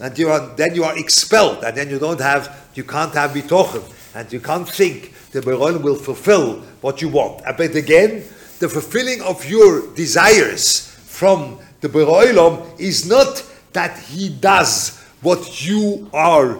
And 0.00 0.18
you 0.18 0.30
are, 0.30 0.40
then 0.56 0.74
you 0.74 0.84
are 0.84 0.98
expelled, 0.98 1.62
and 1.62 1.76
then 1.76 1.90
you 1.90 1.98
don't 1.98 2.20
have, 2.20 2.70
you 2.74 2.84
can't 2.84 3.12
have 3.14 3.32
bitochim, 3.32 3.84
and 4.14 4.32
you 4.32 4.40
can't 4.40 4.68
think 4.68 5.14
the 5.32 5.40
Beroilum 5.40 5.82
will 5.82 5.96
fulfill 5.96 6.60
what 6.80 7.02
you 7.02 7.08
want. 7.08 7.46
Uh, 7.46 7.52
but 7.56 7.74
again, 7.74 8.24
the 8.58 8.68
fulfilling 8.68 9.20
of 9.22 9.44
your 9.44 9.94
desires 9.94 10.88
from 11.06 11.58
the 11.82 11.88
Beroilum 11.88 12.80
is 12.80 13.06
not 13.06 13.44
that 13.74 13.98
he 13.98 14.28
does 14.28 14.98
what 15.20 15.66
you 15.66 16.08
are 16.12 16.58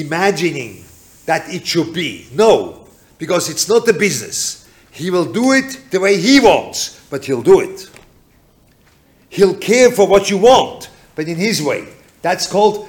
imagining 0.00 0.84
that 1.26 1.52
it 1.52 1.66
should 1.66 1.92
be. 1.92 2.26
No, 2.32 2.86
because 3.18 3.48
it's 3.48 3.68
not 3.68 3.88
a 3.88 3.92
business. 3.92 4.68
He 4.90 5.10
will 5.10 5.30
do 5.30 5.52
it 5.52 5.90
the 5.90 6.00
way 6.00 6.18
he 6.18 6.40
wants, 6.40 7.00
but 7.10 7.24
he'll 7.24 7.42
do 7.42 7.60
it. 7.60 7.90
He'll 9.28 9.56
care 9.56 9.90
for 9.90 10.06
what 10.06 10.30
you 10.30 10.38
want, 10.38 10.90
but 11.14 11.28
in 11.28 11.36
his 11.36 11.62
way. 11.62 11.88
That's 12.22 12.46
called 12.46 12.88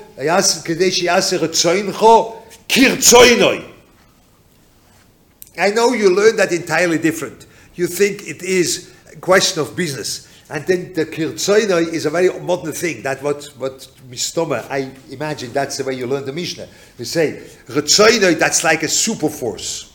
I 5.59 5.69
know 5.71 5.93
you 5.93 6.15
learn 6.15 6.37
that 6.37 6.51
entirely 6.51 6.97
different. 6.97 7.45
You 7.75 7.87
think 7.87 8.27
it 8.27 8.41
is 8.41 8.93
a 9.11 9.17
question 9.17 9.61
of 9.61 9.75
business. 9.75 10.27
And 10.49 10.65
then 10.65 10.93
the 10.93 11.05
kirtzoinoi 11.05 11.91
is 11.93 12.05
a 12.05 12.09
very 12.09 12.29
modern 12.39 12.71
thing. 12.71 13.01
That 13.03 13.21
what 13.21 13.45
what 13.57 13.87
mistoma, 14.09 14.65
I 14.69 14.91
imagine 15.11 15.51
that's 15.51 15.77
the 15.77 15.83
way 15.83 15.93
you 15.93 16.07
learn 16.07 16.25
the 16.25 16.31
Mishnah. 16.31 16.67
You 16.97 17.05
say 17.05 17.43
ritzoinoi, 17.67 18.39
that's 18.39 18.63
like 18.63 18.83
a 18.83 18.87
super 18.87 19.29
force. 19.29 19.93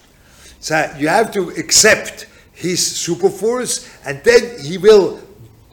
So 0.61 0.95
you 0.99 1.09
have 1.09 1.33
to 1.33 1.51
accept 1.51 2.27
his 2.53 2.85
super 2.85 3.31
force, 3.31 3.89
and 4.05 4.23
then 4.25 4.61
he 4.61 4.77
will 4.77 5.21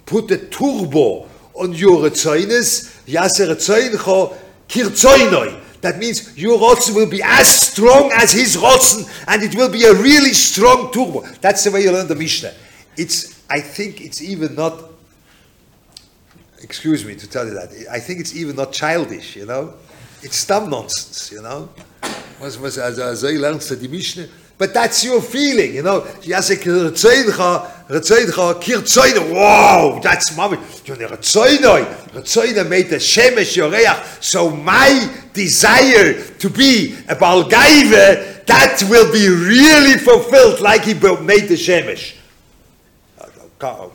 put 0.05 0.31
a 0.31 0.37
turbo 0.37 1.27
on 1.53 1.73
your 1.73 2.09
ritzoines. 2.09 3.05
Yase 3.05 3.41
ritzoincho 3.41 4.37
kirtzoinoi. 4.69 5.65
That 5.81 5.97
means 5.97 6.37
your 6.37 6.57
rotzen 6.57 6.95
will 6.95 7.09
be 7.09 7.21
as 7.23 7.47
strong 7.47 8.11
as 8.13 8.31
his 8.31 8.55
rotzen, 8.57 9.09
and 9.27 9.43
it 9.43 9.55
will 9.55 9.69
be 9.69 9.83
a 9.83 9.93
really 9.93 10.33
strong 10.33 10.91
turbo. 10.91 11.21
That's 11.41 11.65
the 11.65 11.71
way 11.71 11.83
you 11.83 11.91
learn 11.91 12.07
the 12.07 12.15
Mishnah. 12.15 12.53
It's, 12.97 13.38
I 13.49 13.61
think 13.61 14.01
it's 14.01 14.21
even 14.21 14.53
not, 14.55 14.83
excuse 16.61 17.03
me 17.03 17.15
to 17.15 17.27
tell 17.27 17.47
you 17.47 17.53
that, 17.55 17.71
I 17.91 17.99
think 17.99 18.19
it's 18.19 18.35
even 18.35 18.55
not 18.55 18.71
childish, 18.71 19.35
you 19.35 19.45
know? 19.45 19.73
It's 20.21 20.45
dumb 20.45 20.69
nonsense, 20.69 21.31
you 21.31 21.41
know? 21.41 21.69
But 24.57 24.73
that's 24.73 25.05
your 25.05 25.21
feeling, 25.21 25.73
you 25.73 25.83
know? 25.83 26.05
Wow, 29.31 29.99
that's 30.03 30.31
yoreach. 33.55 34.03
So 34.21 34.49
my 34.49 35.09
desire 35.33 36.21
to 36.23 36.49
be 36.49 36.95
a 37.07 37.15
balgaive, 37.15 38.45
that 38.45 38.83
will 38.89 39.11
be 39.13 39.29
really 39.29 39.97
fulfilled 39.97 40.59
like 40.59 40.83
he 40.83 40.93
made 40.93 41.47
the 41.47 41.55
shemesh. 41.55 42.18
Uh, 43.61 43.89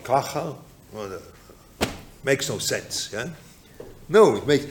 Makes 2.22 2.48
no 2.48 2.59
sense, 2.59 3.11
yeah? 3.12 3.29
No, 4.09 4.37
it 4.37 4.46
makes, 4.46 4.66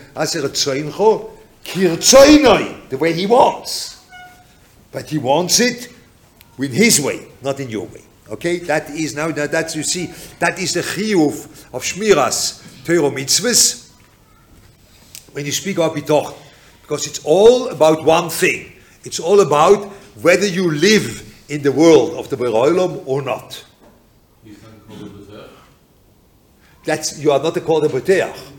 kirtzoinoi, 1.64 2.90
the 2.90 2.98
way 2.98 3.14
he 3.14 3.26
wants. 3.26 4.06
But 4.92 5.10
he 5.10 5.18
wants 5.18 5.60
it 5.60 5.90
in 6.60 6.72
his 6.72 7.02
way, 7.02 7.28
not 7.42 7.60
in 7.60 7.70
your 7.70 7.86
way. 7.88 8.02
Okay, 8.30 8.60
that 8.60 8.90
is 8.90 9.16
now 9.16 9.32
that 9.32 9.52
that's 9.52 9.76
you 9.76 9.84
see 9.84 10.08
that 10.40 10.58
is 10.58 10.74
the 10.74 10.82
chiyuv 10.82 11.74
of 11.74 11.84
shmiras 11.84 12.64
Torah 12.86 13.12
mitzvahs 13.12 13.92
when 15.34 15.46
you 15.46 15.52
speak 15.52 15.78
about 15.78 15.96
bitoch, 15.96 16.34
because 16.82 17.06
it's 17.08 17.20
all 17.26 17.70
about 17.70 18.04
one 18.06 18.30
thing. 18.30 18.72
It's 19.04 19.20
all 19.20 19.42
about 19.42 19.92
whether 20.22 20.46
you 20.48 20.72
live 20.72 21.22
in 21.50 21.64
the 21.64 21.72
world 21.72 22.14
of 22.14 22.30
the 22.30 22.38
Beroilom 22.38 23.04
or 23.06 23.22
not. 23.22 23.66
That's 26.86 27.20
you 27.20 27.32
are 27.32 27.42
not 27.42 27.56
a 27.58 27.62
called 27.62 27.86
a 27.86 27.90
Boteach. 27.90 28.52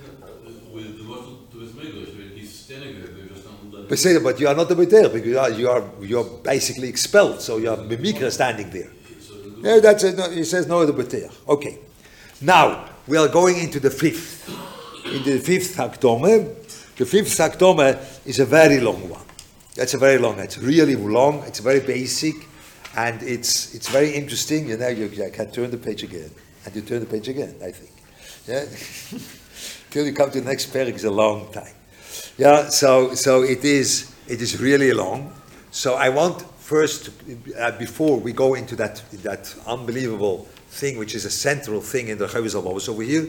But 3.86 3.98
say, 3.98 4.18
but 4.18 4.40
you 4.40 4.48
are 4.48 4.54
not 4.54 4.70
a 4.70 4.74
Boteach 4.74 5.12
because 5.12 5.26
you 5.26 5.38
are, 5.38 5.50
you 5.50 5.68
are 5.68 5.84
you 6.00 6.18
are 6.20 6.24
basically 6.42 6.88
expelled, 6.88 7.40
so 7.40 7.58
you 7.58 7.70
are 7.70 7.76
Mimikra 7.76 8.30
standing 8.30 8.70
there. 8.70 8.90
Yeah, 9.60 9.80
that's 9.80 10.04
it. 10.04 10.16
No, 10.16 10.30
he 10.30 10.44
says 10.44 10.66
no 10.66 10.84
the 10.84 10.92
Boteach. 10.92 11.32
Okay. 11.48 11.78
Now 12.40 12.88
we 13.06 13.16
are 13.16 13.28
going 13.28 13.58
into 13.58 13.80
the 13.80 13.90
fifth. 13.90 14.48
In 15.06 15.22
the 15.22 15.38
fifth 15.38 15.76
Hakdome, 15.76 16.46
the 16.96 17.06
fifth 17.06 17.36
Hakdome 17.38 17.98
is 18.26 18.38
a 18.40 18.46
very 18.46 18.80
long 18.80 19.08
one. 19.08 19.20
That's 19.74 19.94
a 19.94 19.98
very 19.98 20.18
long. 20.18 20.38
It's 20.38 20.58
really 20.58 20.96
long. 20.96 21.42
It's 21.46 21.58
very 21.58 21.80
basic, 21.80 22.34
and 22.96 23.22
it's 23.22 23.74
it's 23.74 23.88
very 23.88 24.12
interesting. 24.14 24.68
You 24.68 24.76
know, 24.76 24.88
you, 24.88 25.06
you 25.06 25.30
can 25.30 25.50
turn 25.50 25.70
the 25.70 25.78
page 25.78 26.02
again, 26.02 26.30
and 26.64 26.74
you 26.74 26.82
turn 26.82 27.00
the 27.00 27.06
page 27.06 27.28
again. 27.28 27.54
I 27.62 27.70
think, 27.70 27.90
yeah. 28.46 28.64
Till 29.90 30.06
you 30.06 30.12
come 30.12 30.30
to 30.30 30.40
the 30.40 30.46
next 30.46 30.72
parak 30.72 30.94
is 30.94 31.04
a 31.04 31.10
long 31.10 31.50
time. 31.52 31.72
Yeah. 32.36 32.68
So 32.68 33.14
so 33.14 33.42
it 33.42 33.64
is 33.64 34.12
it 34.26 34.40
is 34.40 34.60
really 34.60 34.92
long. 34.92 35.32
So 35.70 35.94
I 35.94 36.08
want 36.08 36.42
first 36.58 37.10
uh, 37.58 37.70
before 37.78 38.18
we 38.18 38.32
go 38.32 38.54
into 38.54 38.76
that 38.76 39.02
that 39.22 39.54
unbelievable 39.66 40.46
thing, 40.68 40.98
which 40.98 41.14
is 41.14 41.24
a 41.24 41.30
central 41.30 41.80
thing 41.80 42.08
in 42.08 42.18
the 42.18 42.26
Chovos 42.26 42.54
HaLevavos 42.54 42.88
over 42.88 43.02
here. 43.02 43.26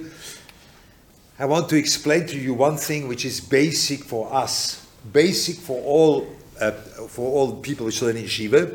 I 1.37 1.45
want 1.45 1.69
to 1.69 1.75
explain 1.75 2.25
to 2.27 2.37
you 2.39 2.53
one 2.53 2.77
thing 2.77 3.07
which 3.07 3.25
is 3.25 3.41
basic 3.41 4.03
for 4.03 4.33
us, 4.33 4.87
basic 5.11 5.57
for 5.57 5.81
all 5.83 6.27
uh, 6.59 6.71
for 7.07 7.29
all 7.29 7.55
people 7.57 7.89
who 7.89 8.05
learn 8.05 8.17
in 8.17 8.27
Shiva, 8.27 8.71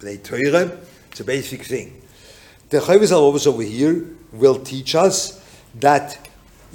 they 0.00 0.16
Torah. 0.16 0.78
It's 1.10 1.20
a 1.20 1.24
basic 1.24 1.62
thing. 1.62 2.00
The 2.70 2.78
Chovos 2.78 3.12
HaLevavos 3.12 3.46
over 3.46 3.62
here 3.62 4.04
will 4.32 4.58
teach 4.60 4.94
us 4.94 5.45
that 5.80 6.28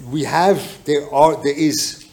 we 0.09 0.23
have 0.23 0.83
there 0.85 1.13
are 1.13 1.35
there 1.43 1.57
is 1.57 2.07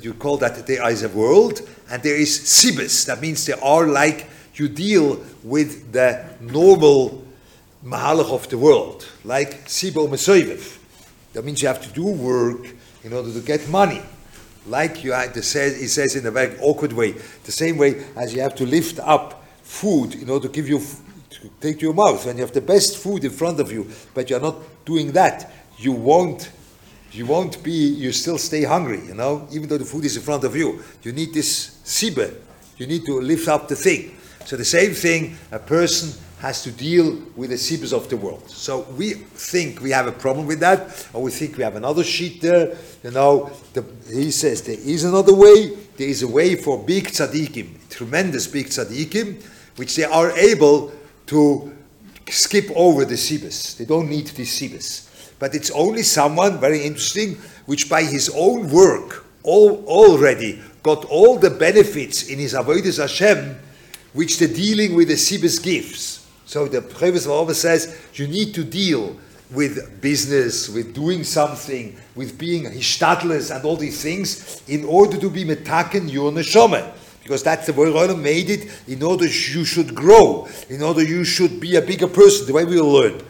you 0.00 0.14
call 0.14 0.38
that 0.38 0.66
there 0.66 0.88
is 0.90 1.02
a 1.02 1.08
world 1.08 1.60
and 1.90 2.02
there 2.02 2.16
is 2.16 2.40
sibis. 2.40 3.06
That 3.06 3.20
means 3.20 3.44
there 3.46 3.62
are 3.62 3.86
like 3.86 4.28
you 4.54 4.68
deal 4.68 5.22
with 5.42 5.92
the 5.92 6.24
normal 6.40 7.24
mahalach 7.84 8.32
of 8.32 8.48
the 8.48 8.58
world, 8.58 9.06
like 9.24 9.66
sibo 9.66 10.08
mesoivev. 10.08 10.78
That 11.34 11.44
means 11.44 11.60
you 11.60 11.68
have 11.68 11.82
to 11.82 11.92
do 11.92 12.06
work 12.06 12.66
in 13.04 13.12
order 13.12 13.32
to 13.32 13.40
get 13.40 13.68
money. 13.68 14.02
Like 14.66 15.04
you 15.04 15.12
had 15.12 15.34
to 15.34 15.42
say, 15.42 15.70
says 15.86 16.16
in 16.16 16.26
a 16.26 16.30
very 16.30 16.58
awkward 16.58 16.92
way, 16.92 17.12
the 17.44 17.52
same 17.52 17.76
way 17.76 18.04
as 18.16 18.34
you 18.34 18.40
have 18.40 18.54
to 18.56 18.66
lift 18.66 18.98
up 18.98 19.44
food 19.62 20.14
in 20.14 20.30
order 20.30 20.48
to 20.48 20.52
give 20.52 20.68
you, 20.68 20.80
to 21.30 21.50
take 21.60 21.78
to 21.78 21.82
your 21.82 21.94
mouth. 21.94 22.24
When 22.26 22.36
you 22.36 22.42
have 22.42 22.52
the 22.52 22.60
best 22.60 22.96
food 22.96 23.24
in 23.24 23.30
front 23.30 23.60
of 23.60 23.70
you, 23.70 23.88
but 24.14 24.28
you're 24.28 24.40
not 24.40 24.56
doing 24.84 25.12
that, 25.12 25.52
you 25.78 25.92
won't, 25.92 26.50
you 27.12 27.26
won't 27.26 27.62
be, 27.62 27.72
you 27.72 28.12
still 28.12 28.38
stay 28.38 28.64
hungry, 28.64 29.00
you 29.06 29.14
know, 29.14 29.46
even 29.52 29.68
though 29.68 29.78
the 29.78 29.84
food 29.84 30.04
is 30.04 30.16
in 30.16 30.22
front 30.22 30.44
of 30.44 30.56
you. 30.56 30.82
You 31.02 31.12
need 31.12 31.32
this 31.34 31.80
sibe. 31.84 32.34
You 32.76 32.86
need 32.86 33.04
to 33.06 33.20
lift 33.20 33.48
up 33.48 33.68
the 33.68 33.76
thing. 33.76 34.16
So 34.44 34.56
the 34.56 34.64
same 34.64 34.92
thing, 34.92 35.36
a 35.50 35.58
person 35.58 36.20
has 36.38 36.62
to 36.62 36.70
deal 36.70 37.22
with 37.34 37.50
the 37.50 37.56
sibas 37.56 37.92
of 37.92 38.08
the 38.08 38.16
world. 38.16 38.48
So 38.48 38.80
we 38.96 39.14
think 39.14 39.80
we 39.80 39.90
have 39.90 40.06
a 40.06 40.12
problem 40.12 40.46
with 40.46 40.60
that, 40.60 41.08
or 41.12 41.22
we 41.22 41.30
think 41.30 41.56
we 41.56 41.64
have 41.64 41.76
another 41.76 42.04
sheet 42.04 42.42
there. 42.42 42.76
You 43.02 43.10
know, 43.10 43.50
the, 43.72 43.84
he 44.12 44.30
says 44.30 44.62
there 44.62 44.78
is 44.78 45.04
another 45.04 45.34
way. 45.34 45.74
There 45.96 46.08
is 46.08 46.22
a 46.22 46.28
way 46.28 46.56
for 46.56 46.78
big 46.78 47.06
tzaddikim, 47.06 47.88
tremendous 47.88 48.46
big 48.46 48.66
tzaddikim, 48.66 49.42
which 49.76 49.96
they 49.96 50.04
are 50.04 50.30
able 50.32 50.92
to 51.26 51.75
skip 52.28 52.70
over 52.74 53.04
the 53.04 53.14
sibas. 53.14 53.76
They 53.76 53.84
don't 53.84 54.08
need 54.08 54.26
the 54.28 54.42
sibas. 54.44 55.08
But 55.38 55.54
it's 55.54 55.70
only 55.70 56.02
someone, 56.02 56.58
very 56.58 56.82
interesting, 56.84 57.34
which 57.66 57.88
by 57.88 58.02
his 58.02 58.30
own 58.34 58.70
work 58.70 59.24
all, 59.42 59.84
already 59.86 60.60
got 60.82 61.04
all 61.06 61.38
the 61.38 61.50
benefits 61.50 62.28
in 62.28 62.38
his 62.38 62.54
avodas 62.54 62.98
Hashem, 63.00 63.56
which 64.12 64.38
the 64.38 64.48
dealing 64.48 64.94
with 64.94 65.08
the 65.08 65.14
sibas 65.14 65.62
gives. 65.62 66.26
So 66.46 66.66
the 66.68 66.80
Chovos 66.80 67.26
HaLevavos 67.26 67.54
says 67.54 68.00
you 68.14 68.28
need 68.28 68.54
to 68.54 68.64
deal 68.64 69.16
with 69.50 70.00
business, 70.00 70.68
with 70.68 70.94
doing 70.94 71.22
something, 71.22 71.96
with 72.14 72.38
being 72.38 72.64
hishtadless 72.64 73.54
and 73.54 73.64
all 73.64 73.76
these 73.76 74.02
things 74.02 74.62
in 74.68 74.84
order 74.84 75.18
to 75.18 75.30
be 75.30 75.44
metaken 75.44 76.10
your 76.10 76.32
neshama. 76.32 76.92
Because 77.26 77.42
that's 77.42 77.66
the 77.66 77.72
way 77.72 77.88
Reulam 77.88 78.22
made 78.22 78.50
it 78.50 78.70
in 78.86 79.02
order 79.02 79.24
you 79.24 79.64
should 79.64 79.96
grow, 79.96 80.46
in 80.70 80.80
order 80.80 81.02
you 81.02 81.24
should 81.24 81.58
be 81.58 81.74
a 81.74 81.82
bigger 81.82 82.06
person, 82.06 82.46
the 82.46 82.52
way 82.52 82.64
we 82.64 82.80
learn. 82.80 83.20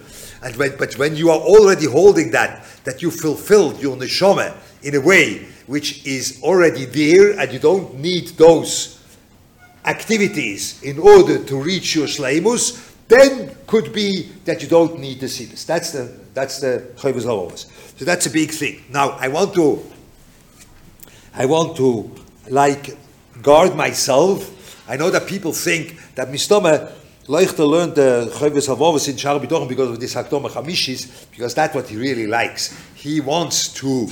And 0.43 0.55
when, 0.57 0.77
but 0.77 0.99
when 0.99 1.17
you 1.17 1.31
are 1.31 1.41
already 1.41 1.87
holding 1.87 2.31
that, 2.33 2.63
that 2.85 3.01
you 3.01 3.11
fulfilled 3.11 3.81
your 3.81 3.97
neshama 3.97 4.55
in 4.83 4.97
a 4.97 5.01
way 5.01 5.47
which 5.67 6.07
is 6.07 6.43
already 6.43 6.85
there 6.85 7.41
and 7.41 7.51
you 7.51 7.59
don't 7.59 7.99
need 7.99 8.29
those 8.37 9.03
activities 9.87 10.83
in 10.83 10.99
order 10.99 11.43
to 11.43 11.57
reach 11.57 11.95
your 11.95 12.07
shleimus, 12.07 12.93
then 13.09 13.57
could 13.67 13.95
be 13.95 14.31
that 14.45 14.61
you 14.61 14.69
don't 14.69 15.01
need 15.01 15.21
the 15.21 15.27
siddhis. 15.27 15.65
That's 15.65 15.93
the 15.93 16.15
that's 16.35 16.61
the 16.61 16.87
Chovos 16.97 17.25
HaLevavos. 17.25 17.99
So 17.99 18.05
that's 18.05 18.27
a 18.27 18.31
big 18.31 18.51
thing. 18.51 18.85
Now 18.91 19.13
I 19.13 19.29
want 19.29 19.55
to 19.55 19.83
I 21.33 21.47
want 21.47 21.79
to 21.79 22.15
like 22.51 22.99
guard 23.43 23.77
myself. 23.77 24.53
I 24.89 24.97
know 24.97 25.11
that 25.11 25.27
people 25.27 25.53
think 25.53 25.99
that 26.15 26.29
Mistoma 26.29 26.93
Leuchter 27.27 27.69
learned 27.69 27.97
the 27.97 28.31
Chovos 28.35 28.69
HaLevavos 28.69 29.09
in 29.09 29.17
Shar 29.17 29.41
B'tochen 29.41 29.69
because 29.69 29.91
of 29.91 29.99
this 29.99 30.15
Hakdoma 30.15 30.49
Chamishis, 30.49 31.29
because 31.33 31.55
that's 31.55 31.75
what 31.75 31.89
he 31.89 31.97
really 31.97 32.27
likes. 32.27 32.73
He 32.95 33.21
wants 33.21 33.73
to 33.75 34.09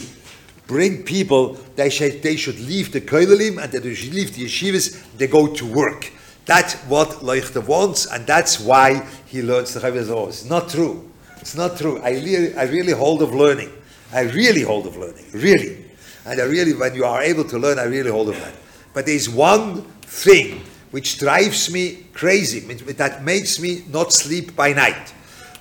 bring 0.67 1.05
people, 1.05 1.55
they 1.77 1.91
should, 1.91 2.23
they 2.23 2.35
should 2.35 2.59
leave 2.59 2.91
the 2.91 3.01
Koilelim 3.01 3.63
and 3.63 3.73
they 3.73 3.95
should 3.95 4.15
leave 4.15 4.35
the 4.35 4.47
yeshivas, 4.47 5.01
they 5.17 5.29
go 5.29 5.47
to 5.47 5.65
work. 5.65 6.11
That's 6.47 6.75
what 6.87 7.09
Leuchter 7.23 7.65
wants, 7.65 8.07
and 8.07 8.27
that's 8.27 8.59
why 8.59 9.07
he 9.27 9.43
learns 9.43 9.75
the 9.75 9.81
Chovos 9.81 10.09
HaLevavos. 10.09 10.29
It's 10.29 10.45
not 10.47 10.69
true. 10.69 11.09
It's 11.41 11.55
not 11.55 11.77
true. 11.79 12.01
I 12.03 12.11
really, 12.11 12.57
I 12.57 12.65
really 12.65 12.93
hold 12.93 13.23
of 13.23 13.33
learning. 13.33 13.71
I 14.13 14.23
really 14.23 14.63
hold 14.63 14.87
of 14.87 14.97
learning, 14.97 15.27
really. 15.33 15.85
And 16.27 16.41
I 16.41 16.45
really, 16.45 16.75
when 16.75 16.95
you 16.95 17.05
are 17.05 17.23
able 17.23 17.45
to 17.45 17.59
learn, 17.59 17.79
I 17.79 17.85
really 17.85 18.11
hold 18.11 18.31
of 18.31 18.37
that. 18.41 18.55
But 18.95 19.07
there's 19.07 19.29
one 19.29 19.83
thing 20.03 20.63
which 20.93 21.19
drives 21.19 21.71
me 21.71 22.07
crazy, 22.15 22.61
that 22.61 23.25
makes 23.25 23.61
me 23.61 23.83
not 23.91 24.13
sleep 24.13 24.55
by 24.57 24.73
night. 24.73 25.13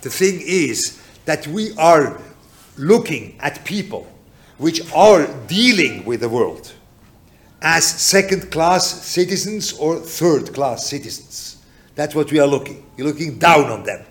The 0.02 0.10
thing 0.10 0.39
is 0.41 1.02
that 1.26 1.48
we 1.48 1.76
are 1.78 2.22
looking 2.78 3.36
at 3.39 3.65
people 3.65 4.08
which 4.58 4.82
are 4.93 5.28
dealing 5.48 6.06
with 6.06 6.22
the 6.22 6.30
world 6.30 6.72
as 7.63 7.86
second 7.86 8.52
class 8.52 8.86
citizens 8.86 9.74
or 9.74 9.98
third 9.98 10.54
class 10.54 10.86
citizens. 10.86 11.63
That's 11.96 12.13
what 12.13 12.32
we 12.32 12.39
are 12.39 12.48
looking. 12.48 12.86
You're 12.98 13.08
looking 13.08 13.39
down 13.39 13.65
on 13.65 13.84
them. 13.84 14.06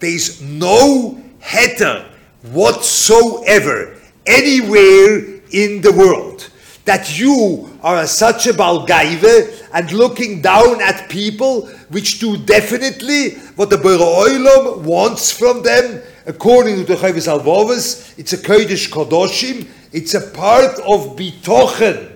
There 0.00 0.10
is 0.10 0.40
no 0.40 1.22
heter 1.40 2.06
whatsoever 2.42 4.00
anywhere 4.26 5.40
in 5.52 5.82
the 5.82 5.92
world 5.96 6.50
that 6.84 7.18
you 7.18 7.70
are 7.82 8.06
such 8.06 8.46
a 8.46 8.52
balgaive 8.52 9.68
and 9.72 9.92
looking 9.92 10.42
down 10.42 10.82
at 10.82 11.08
people 11.08 11.66
which 11.88 12.18
do 12.18 12.36
definitely 12.36 13.30
what 13.56 13.70
the 13.70 13.76
Olam 13.76 14.82
wants 14.82 15.32
from 15.32 15.62
them 15.62 16.02
according 16.26 16.76
to 16.76 16.84
the 16.84 16.94
Chavis 16.94 17.26
Alvovas. 17.26 18.18
It's 18.18 18.32
a 18.34 18.38
Kodesh 18.38 18.90
Kodoshim. 18.90 19.66
It's 19.92 20.14
a 20.14 20.20
part 20.20 20.74
of 20.80 21.16
Bitochen 21.16 22.12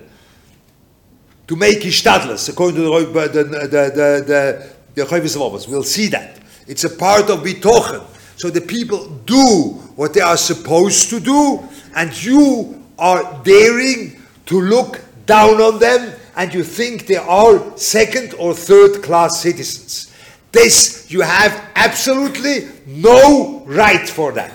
to 1.47 1.55
make 1.55 1.79
Ishtadlis 1.79 2.49
according 2.49 2.75
to 2.75 2.81
the, 2.83 3.27
the, 3.27 3.43
the, 3.43 4.23
the, 4.27 4.69
the, 4.93 5.01
Chavis. 5.03 5.67
We'll 5.67 5.83
see 5.83 6.07
that. 6.09 6.39
It's 6.67 6.83
a 6.83 6.89
part 6.89 7.29
of 7.31 7.39
Bitochen. 7.39 8.05
So 8.37 8.49
the 8.49 8.61
people 8.61 9.07
do 9.25 9.79
what 9.95 10.13
they 10.13 10.21
are 10.21 10.37
supposed 10.37 11.09
to 11.09 11.19
do 11.19 11.67
and 11.95 12.23
you 12.23 12.85
are 12.99 13.41
daring 13.43 14.18
to 14.49 14.59
look 14.59 14.99
down 15.27 15.61
on 15.61 15.77
them 15.77 16.11
and 16.35 16.51
you 16.55 16.63
think 16.63 17.05
they 17.05 17.17
are 17.17 17.77
second 17.77 18.33
or 18.33 18.55
third 18.55 19.03
class 19.03 19.39
citizens. 19.39 20.11
This, 20.51 21.05
you 21.11 21.21
have 21.21 21.69
absolutely 21.75 22.67
no 22.87 23.63
right 23.67 24.09
for 24.09 24.31
that. 24.31 24.51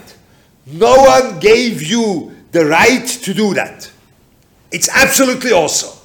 No 0.66 0.96
one 0.96 1.38
gave 1.38 1.80
you 1.80 2.34
the 2.50 2.66
right 2.66 3.06
to 3.06 3.32
do 3.32 3.54
that. 3.54 3.88
It's 4.72 4.88
absolutely 4.88 5.52
awesome. 5.52 5.96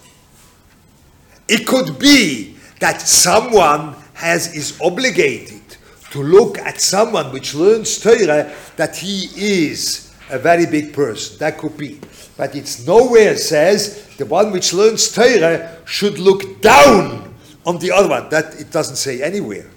It 1.48 1.66
could 1.66 1.98
be 1.98 2.58
that 2.80 3.02
someone 3.02 3.96
has 4.14 4.56
is 4.56 4.80
obligated 4.82 5.64
to 6.12 6.22
look 6.22 6.60
at 6.60 6.80
someone 6.80 7.32
which 7.32 7.56
learns 7.56 8.00
Torah 8.00 8.54
that 8.76 8.98
he 8.98 9.30
is 9.36 10.09
a 10.30 10.40
very 10.40 10.66
big 10.66 10.94
person. 10.94 11.38
That 11.40 11.58
could 11.58 11.78
be. 11.78 12.00
But 12.38 12.56
it's 12.56 12.86
nowhere 12.86 13.36
says 13.36 14.16
the 14.18 14.26
one 14.26 14.52
which 14.52 14.74
learns 14.74 15.12
Torah 15.12 15.78
should 15.86 16.20
look 16.20 16.62
down 16.62 17.36
on 17.66 17.80
the 17.80 17.92
other 17.92 18.10
one. 18.10 18.30
That 18.30 18.60
it 18.60 18.72
doesn't 18.72 18.96
say 18.96 19.22
anywhere. 19.22 19.70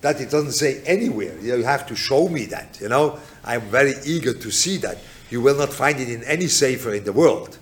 That 0.00 0.20
it 0.20 0.30
doesn't 0.30 0.52
say 0.52 0.82
anywhere. 0.82 1.38
You 1.40 1.62
have 1.64 1.86
to 1.88 1.96
show 1.96 2.28
me 2.28 2.46
that. 2.46 2.78
You 2.80 2.88
know, 2.88 3.18
I'm 3.44 3.62
very 3.62 3.94
eager 4.04 4.32
to 4.32 4.50
see 4.50 4.76
that. 4.78 4.98
You 5.30 5.40
will 5.40 5.56
not 5.56 5.72
find 5.72 5.98
it 5.98 6.08
in 6.08 6.22
any 6.24 6.46
sefer 6.46 6.94
in 6.94 7.04
the 7.04 7.12
world. 7.12 7.58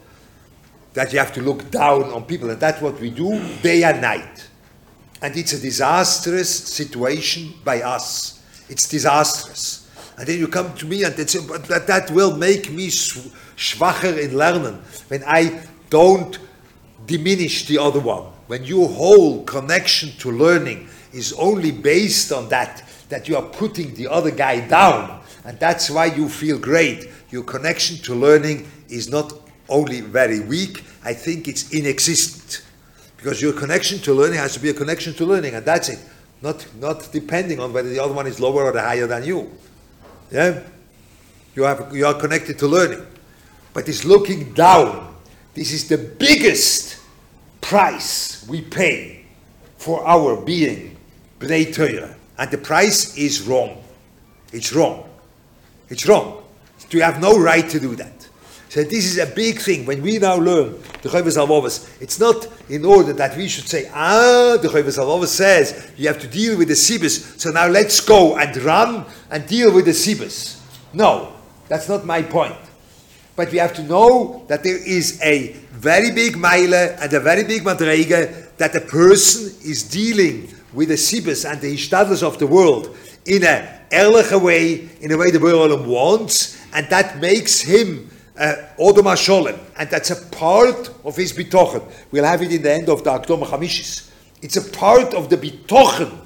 That 0.92 1.12
you 1.12 1.18
have 1.18 1.32
to 1.34 1.42
look 1.42 1.70
down 1.70 2.04
on 2.04 2.24
people, 2.24 2.50
and 2.50 2.60
that's 2.60 2.80
what 2.80 3.00
we 3.00 3.10
do 3.10 3.42
day 3.62 3.82
and 3.82 4.00
night. 4.00 4.48
And 5.22 5.36
it's 5.36 5.54
a 5.54 5.60
disastrous 5.60 6.50
situation 6.50 7.54
by 7.64 7.82
us. 7.82 8.42
It's 8.68 8.88
disastrous. 8.88 9.83
And 10.16 10.26
then 10.28 10.38
you 10.38 10.48
come 10.48 10.74
to 10.76 10.86
me 10.86 11.02
and 11.02 11.28
say, 11.28 11.40
but 11.46 11.64
that, 11.64 11.86
that 11.88 12.10
will 12.10 12.36
make 12.36 12.70
me 12.70 12.88
schwacher 12.88 14.16
in 14.22 14.36
learning 14.36 14.80
when 15.08 15.24
I 15.26 15.64
don't 15.90 16.38
diminish 17.06 17.66
the 17.66 17.78
other 17.78 18.00
one. 18.00 18.24
When 18.46 18.64
your 18.64 18.88
whole 18.88 19.42
connection 19.44 20.10
to 20.18 20.30
learning 20.30 20.88
is 21.12 21.32
only 21.32 21.72
based 21.72 22.30
on 22.30 22.48
that, 22.50 22.84
that 23.08 23.28
you 23.28 23.36
are 23.36 23.42
putting 23.42 23.94
the 23.94 24.08
other 24.08 24.30
guy 24.30 24.66
down, 24.66 25.20
and 25.44 25.58
that's 25.58 25.90
why 25.90 26.06
you 26.06 26.28
feel 26.28 26.58
great. 26.58 27.08
Your 27.30 27.42
connection 27.42 27.96
to 28.04 28.14
learning 28.14 28.68
is 28.88 29.08
not 29.08 29.32
only 29.68 30.00
very 30.00 30.40
weak, 30.40 30.84
I 31.04 31.14
think 31.14 31.48
it's 31.48 31.72
inexistent. 31.72 32.64
Because 33.16 33.40
your 33.40 33.52
connection 33.52 33.98
to 34.00 34.12
learning 34.12 34.38
has 34.38 34.54
to 34.54 34.60
be 34.60 34.68
a 34.68 34.74
connection 34.74 35.14
to 35.14 35.24
learning, 35.24 35.54
and 35.54 35.64
that's 35.64 35.88
it. 35.88 35.98
Not, 36.42 36.66
not 36.78 37.08
depending 37.10 37.60
on 37.60 37.72
whether 37.72 37.88
the 37.88 38.02
other 38.02 38.12
one 38.12 38.26
is 38.26 38.38
lower 38.38 38.64
or 38.64 38.78
higher 38.78 39.06
than 39.06 39.24
you. 39.24 39.50
Yeah? 40.34 40.60
You, 41.54 41.62
have, 41.62 41.94
you 41.94 42.04
are 42.06 42.14
connected 42.14 42.58
to 42.58 42.66
learning. 42.66 43.06
But 43.72 43.88
it's 43.88 44.04
looking 44.04 44.52
down. 44.52 45.14
This 45.54 45.70
is 45.72 45.88
the 45.88 45.96
biggest 45.96 47.00
price 47.60 48.44
we 48.48 48.60
pay 48.60 49.26
for 49.76 50.04
our 50.04 50.36
being 50.44 50.96
Bnei 51.38 51.72
Torah. 51.72 52.16
And 52.36 52.50
the 52.50 52.58
price 52.58 53.16
is 53.16 53.42
wrong. 53.42 53.84
It's 54.52 54.72
wrong. 54.72 55.08
It's 55.88 56.04
wrong. 56.08 56.42
You 56.90 57.02
have 57.02 57.20
no 57.20 57.38
right 57.38 57.68
to 57.70 57.78
do 57.78 57.94
that. 57.96 58.13
So 58.74 58.82
this 58.82 59.04
is 59.04 59.18
a 59.18 59.26
big 59.26 59.60
thing. 59.60 59.86
When 59.86 60.02
we 60.02 60.18
now 60.18 60.34
learn 60.34 60.72
the 61.00 61.08
Chovas 61.08 61.38
Alvovas, 61.38 61.88
it's 62.02 62.18
not 62.18 62.48
in 62.68 62.84
order 62.84 63.12
that 63.12 63.36
we 63.36 63.46
should 63.46 63.68
say, 63.68 63.88
ah, 63.94 64.58
the 64.60 64.66
Chovas 64.66 64.98
Alvovas 64.98 65.28
says 65.28 65.92
you 65.96 66.08
have 66.08 66.18
to 66.18 66.26
deal 66.26 66.58
with 66.58 66.66
the 66.66 66.74
Sibis, 66.74 67.40
so 67.40 67.52
now 67.52 67.68
let's 67.68 68.00
go 68.00 68.36
and 68.36 68.56
run 68.56 69.06
and 69.30 69.46
deal 69.46 69.72
with 69.72 69.84
the 69.84 69.92
Sibis. 69.92 70.60
No, 70.92 71.34
that's 71.68 71.88
not 71.88 72.04
my 72.04 72.22
point. 72.22 72.58
But 73.36 73.52
we 73.52 73.58
have 73.58 73.74
to 73.74 73.82
know 73.84 74.44
that 74.48 74.64
there 74.64 74.84
is 74.84 75.20
a 75.22 75.52
very 75.70 76.10
big 76.10 76.36
mile 76.36 76.74
and 76.74 77.12
a 77.12 77.20
very 77.20 77.44
big 77.44 77.62
madrege 77.62 78.56
that 78.56 78.74
a 78.74 78.80
person 78.80 79.54
is 79.64 79.84
dealing 79.84 80.52
with 80.72 80.88
the 80.88 80.96
Sibis 80.96 81.48
and 81.48 81.60
the 81.60 81.72
Hishtadlers 81.72 82.24
of 82.24 82.40
the 82.40 82.48
world 82.48 82.96
in 83.24 83.44
a 83.44 83.82
ehrliche 83.92 84.42
way, 84.42 84.88
in 85.00 85.12
a 85.12 85.16
way 85.16 85.30
the 85.30 85.38
world 85.38 85.86
wants, 85.86 86.60
and 86.74 86.88
that 86.88 87.20
makes 87.20 87.60
him 87.60 88.10
Uh, 88.36 88.56
Odom 88.80 89.04
HaSholem, 89.04 89.56
and 89.78 89.88
that's 89.88 90.10
a 90.10 90.16
part 90.36 90.90
of 91.04 91.14
his 91.14 91.32
bitochen. 91.32 91.82
We'll 92.10 92.24
have 92.24 92.42
it 92.42 92.52
in 92.52 92.62
the 92.62 92.72
end 92.72 92.88
of 92.88 93.04
the 93.04 93.10
Akdom 93.10 93.44
HaMishis. 93.44 94.10
It's 94.42 94.56
a 94.56 94.70
part 94.76 95.14
of 95.14 95.30
the 95.30 95.36
bitochen 95.36 96.18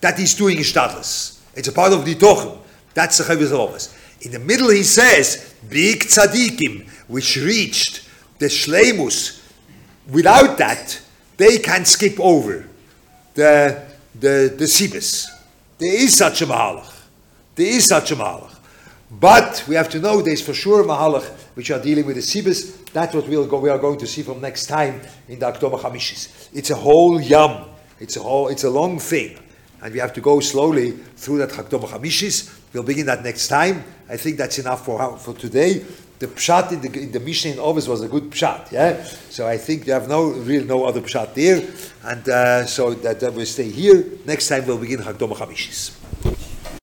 that 0.00 0.18
he's 0.18 0.34
doing 0.34 0.58
Shtadlis. 0.58 1.40
It's 1.56 1.66
a 1.66 1.72
part 1.72 1.92
of 1.92 2.04
the 2.04 2.14
bitochen. 2.14 2.58
That's 2.94 3.18
the 3.18 3.24
Chavis 3.24 3.96
In 4.24 4.30
the 4.30 4.38
middle 4.38 4.70
he 4.70 4.84
says, 4.84 5.54
big 5.68 6.00
tzaddikim, 6.00 6.88
which 7.08 7.36
reached 7.36 8.08
the 8.38 8.46
shleimus, 8.46 9.42
without 10.08 10.58
that, 10.58 11.00
they 11.36 11.58
can 11.58 11.84
skip 11.84 12.20
over 12.20 12.68
the, 13.34 13.84
the, 14.14 14.54
the 14.56 14.64
Sibis. 14.64 15.26
There 15.78 15.94
is 15.94 16.16
such 16.16 16.42
a 16.42 16.46
mahalach. 16.46 16.92
There 17.56 17.66
is 17.66 17.86
such 17.86 18.12
a 18.12 18.16
mahalach. 18.16 18.54
But 19.10 19.64
we 19.66 19.74
have 19.74 19.88
to 19.90 20.00
know 20.00 20.22
there's 20.22 20.42
for 20.42 20.54
sure 20.54 20.84
mahalach 20.84 21.37
which 21.58 21.72
are 21.72 21.82
dealing 21.82 22.06
with 22.06 22.14
the 22.14 22.22
sibis. 22.22 22.84
That's 22.92 23.12
what 23.12 23.26
we'll 23.26 23.44
go, 23.44 23.58
we 23.58 23.68
are 23.68 23.78
going 23.78 23.98
to 23.98 24.06
see 24.06 24.22
from 24.22 24.40
next 24.40 24.66
time 24.66 25.00
in 25.28 25.40
the 25.40 25.46
Akdoma 25.46 25.80
Chamishis. 25.80 26.48
It's 26.54 26.70
a 26.70 26.76
whole 26.76 27.20
yam. 27.20 27.64
It's 27.98 28.16
a 28.16 28.20
whole, 28.20 28.46
it's 28.46 28.62
a 28.62 28.70
long 28.70 29.00
thing. 29.00 29.36
And 29.82 29.92
we 29.92 29.98
have 29.98 30.12
to 30.12 30.20
go 30.20 30.38
slowly 30.38 30.92
through 30.92 31.38
that 31.38 31.48
Akdoma 31.48 31.88
Chamishis. 31.88 32.56
We'll 32.72 32.84
begin 32.84 33.06
that 33.06 33.24
next 33.24 33.48
time. 33.48 33.82
I 34.08 34.16
think 34.16 34.36
that's 34.36 34.60
enough 34.60 34.84
for, 34.84 35.18
for 35.18 35.34
today. 35.34 35.84
The 36.20 36.28
pshat 36.28 36.70
in 36.70 36.80
the, 36.80 37.02
in 37.02 37.10
the 37.10 37.18
Mishnah 37.18 37.50
in 37.50 37.58
Ovis 37.58 37.88
was 37.88 38.02
a 38.02 38.08
good 38.08 38.30
pshat, 38.30 38.70
yeah? 38.70 39.02
So 39.02 39.48
I 39.48 39.58
think 39.58 39.88
you 39.88 39.94
have 39.94 40.08
no, 40.08 40.30
real 40.30 40.64
no 40.64 40.84
other 40.84 41.00
pshat 41.00 41.34
there. 41.34 41.68
And 42.04 42.28
uh, 42.28 42.66
so 42.66 42.94
that, 42.94 43.18
that 43.18 43.34
we'll 43.34 43.46
stay 43.46 43.68
here. 43.68 44.04
Next 44.24 44.46
time 44.46 44.64
we'll 44.64 44.78
begin 44.78 45.00
Hakdoma 45.00 45.34
Chamishis. 45.34 46.07